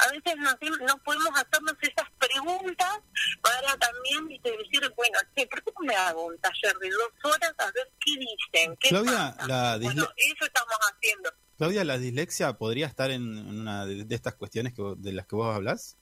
a 0.00 0.08
veces 0.08 0.36
no, 0.36 0.86
no 0.86 0.98
podemos 1.02 1.30
hacernos 1.34 1.74
esas 1.80 2.10
preguntas 2.18 3.00
para 3.40 3.76
también 3.78 4.28
decir, 4.28 4.92
bueno, 4.96 5.18
¿por 5.34 5.64
qué 5.64 5.72
no 5.76 5.86
me 5.86 5.96
hago 5.96 6.26
un 6.26 6.38
taller 6.38 6.76
de 6.78 6.90
dos 6.90 7.12
horas 7.32 7.54
a 7.58 7.66
ver 7.72 7.90
qué 8.00 8.12
dicen? 8.18 8.76
Qué 8.78 8.88
Claudia, 8.90 9.36
la 9.46 9.78
bueno, 9.80 10.08
eso 10.16 10.44
estamos 10.44 10.78
haciendo. 10.92 11.30
Claudia, 11.58 11.84
¿la 11.84 11.98
dislexia 11.98 12.52
podría 12.54 12.86
estar 12.86 13.10
en 13.10 13.22
una 13.22 13.86
de, 13.86 14.06
estas 14.14 14.34
cuestiones 14.34 14.74
que, 14.74 14.82
de 14.96 15.12
las 15.12 15.26
que 15.26 15.36
vos 15.36 15.54
hablas? 15.54 15.96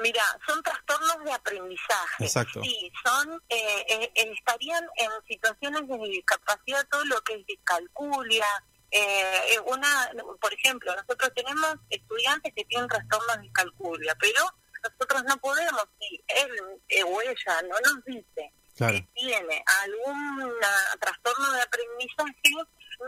Mira, 0.00 0.22
son 0.46 0.62
trastornos 0.62 1.24
de 1.24 1.32
aprendizaje. 1.32 2.24
Exacto. 2.24 2.62
Sí, 2.62 2.92
son, 3.04 3.42
eh, 3.48 3.84
eh, 3.88 4.32
estarían 4.36 4.84
en 4.96 5.10
situaciones 5.26 5.88
de 5.88 6.08
discapacidad 6.08 6.86
todo 6.88 7.04
lo 7.06 7.20
que 7.22 7.34
es 7.34 7.46
discalculia, 7.46 8.46
eh, 8.90 9.54
eh, 9.54 9.60
una, 9.66 10.10
por 10.40 10.52
ejemplo, 10.54 10.94
nosotros 10.94 11.30
tenemos 11.34 11.76
estudiantes 11.90 12.52
que 12.54 12.64
tienen 12.64 12.88
trastornos 12.88 13.40
de 13.40 13.52
calculia, 13.52 14.16
pero 14.18 14.42
nosotros 14.82 15.24
no 15.24 15.36
podemos, 15.38 15.84
si 15.98 16.24
él 16.28 16.50
eh, 16.88 17.02
o 17.02 17.20
ella 17.20 17.62
no 17.62 17.78
nos 17.80 18.04
dice 18.04 18.52
que 18.76 19.08
tiene 19.12 19.64
algún 19.82 20.54
trastorno 21.00 21.52
de 21.52 21.62
aprendizaje, 21.62 22.54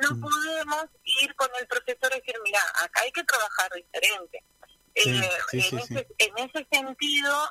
no 0.02 0.16
mm. 0.16 0.20
podemos 0.20 0.84
ir 1.22 1.34
con 1.36 1.48
el 1.60 1.66
profesor 1.68 2.10
y 2.12 2.20
decir, 2.20 2.34
mira, 2.42 2.60
acá 2.82 3.02
hay 3.02 3.12
que 3.12 3.22
trabajar 3.22 3.70
diferente. 3.72 4.42
Eh, 4.96 5.30
en, 5.52 5.78
ese, 5.78 6.08
en, 6.18 6.38
ese, 6.38 6.66
sentido, 6.72 7.50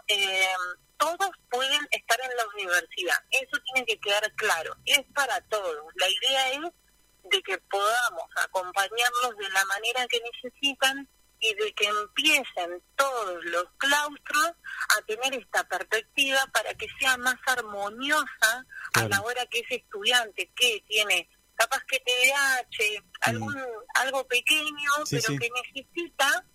todos 0.98 1.32
pueden 1.50 1.88
estar 1.92 2.20
en 2.22 2.36
la 2.36 2.46
universidad, 2.54 3.16
eso 3.32 3.58
tiene 3.64 3.86
que 3.86 3.98
quedar 4.00 4.30
claro, 4.36 4.76
es 4.86 5.02
para 5.16 5.40
todos. 5.48 5.86
La 5.96 6.08
idea 6.10 6.52
es 6.52 6.74
de 7.32 7.42
que 7.44 7.58
podamos 7.58 8.30
acompañarlos 8.44 9.38
de 9.38 9.50
la 9.50 9.66
manera 9.66 10.08
que 10.08 10.22
necesitan 10.22 11.08
y 11.40 11.54
de 11.54 11.74
que 11.74 11.86
empiecen 11.86 12.82
todos 12.96 13.44
los 13.46 13.66
claustros 13.78 14.54
a 14.98 15.02
tener 15.06 15.34
esta 15.36 15.64
perspectiva 15.68 16.46
para 16.52 16.74
que 16.74 16.88
sea 17.00 17.18
más 17.18 17.38
armoniosa 17.46 18.66
a 18.94 19.08
la 19.08 19.22
hora 19.22 19.46
que 19.46 19.60
ese 19.60 19.76
estudiante 19.76 20.52
que 20.56 20.84
tiene 20.88 21.30
capaz 21.56 21.84
que 21.86 22.00
TDAH, 22.00 23.04
algún, 23.22 23.56
algo 23.96 24.26
pequeño, 24.28 24.92
pero 25.10 25.28
que 25.40 25.50
necesita, 25.64 26.46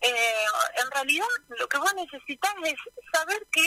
eh, 0.00 0.46
en 0.76 0.90
realidad 0.90 1.26
lo 1.58 1.68
que 1.68 1.78
vos 1.78 1.92
necesitas 1.94 2.54
es 2.64 2.76
saber 3.12 3.44
que 3.50 3.66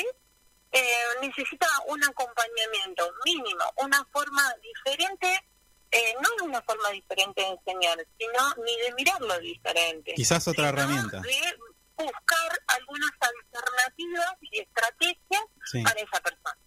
eh, 0.72 1.06
necesita 1.22 1.68
un 1.88 2.04
acompañamiento 2.04 3.12
mínimo, 3.26 3.64
una 3.78 4.04
forma 4.12 4.54
diferente 4.62 5.44
eh, 5.92 6.14
no 6.22 6.30
es 6.36 6.42
una 6.42 6.62
forma 6.62 6.90
diferente 6.92 7.42
de 7.42 7.48
enseñar, 7.48 7.98
sino 8.18 8.66
ni 8.66 8.76
de 8.78 8.94
mirarlo 8.96 9.40
diferente. 9.40 10.14
Quizás 10.16 10.48
otra 10.48 10.70
herramienta. 10.70 11.22
De 11.22 11.58
buscar 11.98 12.62
algunas 12.68 13.12
alternativas 13.20 14.38
y 14.42 14.60
estrategias 14.60 15.42
para 15.84 16.00
esa 16.00 16.20
persona. 16.22 16.58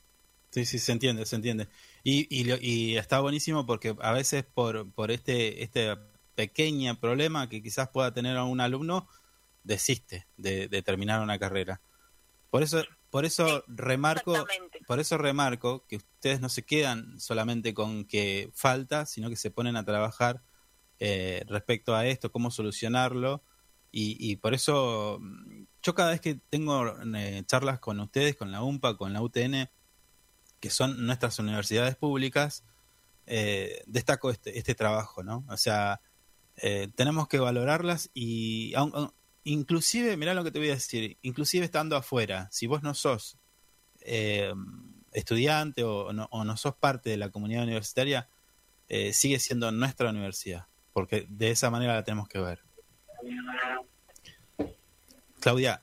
Sí, 0.50 0.64
sí, 0.64 0.78
se 0.78 0.92
entiende, 0.92 1.26
se 1.26 1.36
entiende. 1.36 1.68
Y, 2.02 2.26
y, 2.28 2.52
y, 2.60 2.96
está 2.96 3.20
buenísimo 3.20 3.66
porque 3.66 3.94
a 4.00 4.12
veces 4.12 4.44
por, 4.44 4.92
por 4.92 5.12
este, 5.12 5.62
este 5.62 5.96
pequeño 6.34 6.98
problema 6.98 7.48
que 7.48 7.62
quizás 7.62 7.88
pueda 7.90 8.12
tener 8.12 8.36
un 8.38 8.60
alumno, 8.60 9.08
desiste 9.62 10.26
de, 10.36 10.66
de 10.66 10.82
terminar 10.82 11.20
una 11.20 11.38
carrera. 11.38 11.80
Por 12.50 12.64
eso 12.64 12.82
por 13.10 13.24
eso 13.24 13.64
remarco, 13.66 14.46
por 14.90 14.98
eso 14.98 15.18
remarco 15.18 15.86
que 15.86 15.98
ustedes 15.98 16.40
no 16.40 16.48
se 16.48 16.64
quedan 16.64 17.20
solamente 17.20 17.74
con 17.74 18.04
que 18.06 18.50
falta, 18.52 19.06
sino 19.06 19.30
que 19.30 19.36
se 19.36 19.52
ponen 19.52 19.76
a 19.76 19.84
trabajar 19.84 20.42
eh, 20.98 21.44
respecto 21.46 21.94
a 21.94 22.06
esto, 22.06 22.32
cómo 22.32 22.50
solucionarlo. 22.50 23.44
Y, 23.92 24.34
por 24.38 24.52
eso 24.52 25.18
mm, 25.20 25.62
yo 25.80 25.94
cada 25.94 26.10
vez 26.10 26.20
que 26.20 26.34
tengo 26.34 26.92
eh, 27.14 27.44
charlas 27.46 27.78
con 27.78 28.00
ustedes, 28.00 28.34
con 28.34 28.50
la 28.50 28.64
UMPA, 28.64 28.96
con 28.96 29.12
la 29.12 29.22
UTN, 29.22 29.70
que 30.58 30.70
son 30.70 31.06
nuestras 31.06 31.38
universidades 31.38 31.94
públicas, 31.94 32.64
eh, 33.26 33.84
destaco 33.86 34.32
este, 34.32 34.58
este 34.58 34.74
trabajo, 34.74 35.22
¿no? 35.22 35.44
O 35.48 35.56
sea, 35.56 36.00
tenemos 36.96 37.28
que 37.28 37.38
valorarlas 37.38 38.10
y 38.12 38.74
inclusive, 39.44 40.16
mirá 40.16 40.34
lo 40.34 40.42
que 40.42 40.50
te 40.50 40.58
voy 40.58 40.70
a 40.70 40.74
decir, 40.74 41.16
inclusive 41.22 41.64
estando 41.64 41.94
afuera, 41.94 42.48
si 42.50 42.66
vos 42.66 42.82
no 42.82 42.92
sos 42.94 43.39
eh, 44.02 44.52
estudiante 45.12 45.84
o 45.84 46.12
no, 46.12 46.28
o 46.30 46.44
no, 46.44 46.56
sos 46.56 46.74
parte 46.74 47.10
de 47.10 47.16
la 47.16 47.30
comunidad 47.30 47.64
universitaria, 47.64 48.28
eh, 48.88 49.12
sigue 49.12 49.38
siendo 49.38 49.70
nuestra 49.72 50.10
universidad, 50.10 50.66
porque 50.92 51.26
de 51.28 51.50
esa 51.50 51.70
manera 51.70 51.94
la 51.94 52.04
tenemos 52.04 52.28
que 52.28 52.40
ver. 52.40 52.62
Claudia, 55.40 55.82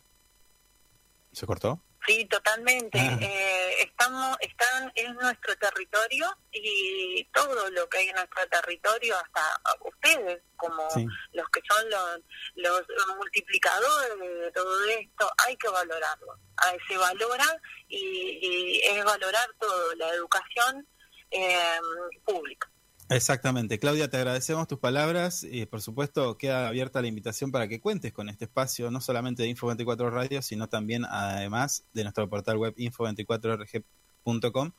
¿se 1.32 1.45
cortó? 1.45 1.82
Sí, 2.07 2.23
totalmente. 2.25 2.97
Ah. 2.99 3.17
Eh, 3.19 3.81
estamos, 3.81 4.37
están 4.39 4.89
en 4.95 5.13
nuestro 5.15 5.53
territorio 5.57 6.25
y 6.53 7.25
todo 7.33 7.69
lo 7.69 7.89
que 7.89 7.97
hay 7.97 8.07
en 8.07 8.15
nuestro 8.15 8.47
territorio, 8.47 9.17
hasta 9.17 9.61
ustedes 9.81 10.41
como 10.55 10.87
los 11.33 11.49
que 11.49 11.59
son 11.69 11.89
los, 11.89 12.81
los 12.87 13.17
multiplicadores 13.17 14.19
de 14.19 14.51
todo 14.53 14.85
esto, 14.85 15.29
hay 15.45 15.57
que 15.57 15.67
valorarlo. 15.67 16.39
Se 16.87 16.97
valora 16.97 17.45
y, 17.89 18.79
es 18.83 19.03
valorar 19.03 19.49
todo, 19.59 19.93
la 19.95 20.09
educación 20.09 20.87
eh, 21.31 21.79
pública. 22.23 22.69
Exactamente. 23.09 23.79
Claudia, 23.79 24.09
te 24.09 24.17
agradecemos 24.17 24.67
tus 24.67 24.79
palabras 24.79 25.43
y 25.43 25.65
por 25.65 25.81
supuesto 25.81 26.37
queda 26.37 26.67
abierta 26.67 27.01
la 27.01 27.07
invitación 27.07 27.51
para 27.51 27.69
que 27.69 27.79
cuentes 27.79 28.11
con 28.11 28.27
este 28.27 28.45
espacio, 28.45 28.91
no 28.91 28.99
solamente 28.99 29.43
de 29.43 29.55
Info24 29.55 30.11
Radio, 30.11 30.41
sino 30.41 30.67
también 30.67 31.05
además 31.05 31.85
de 31.93 32.03
nuestro 32.03 32.27
portal 32.29 32.57
web 32.57 32.75
info24rg.com 32.75 34.71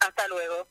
Hasta 0.00 0.28
luego. 0.28 0.68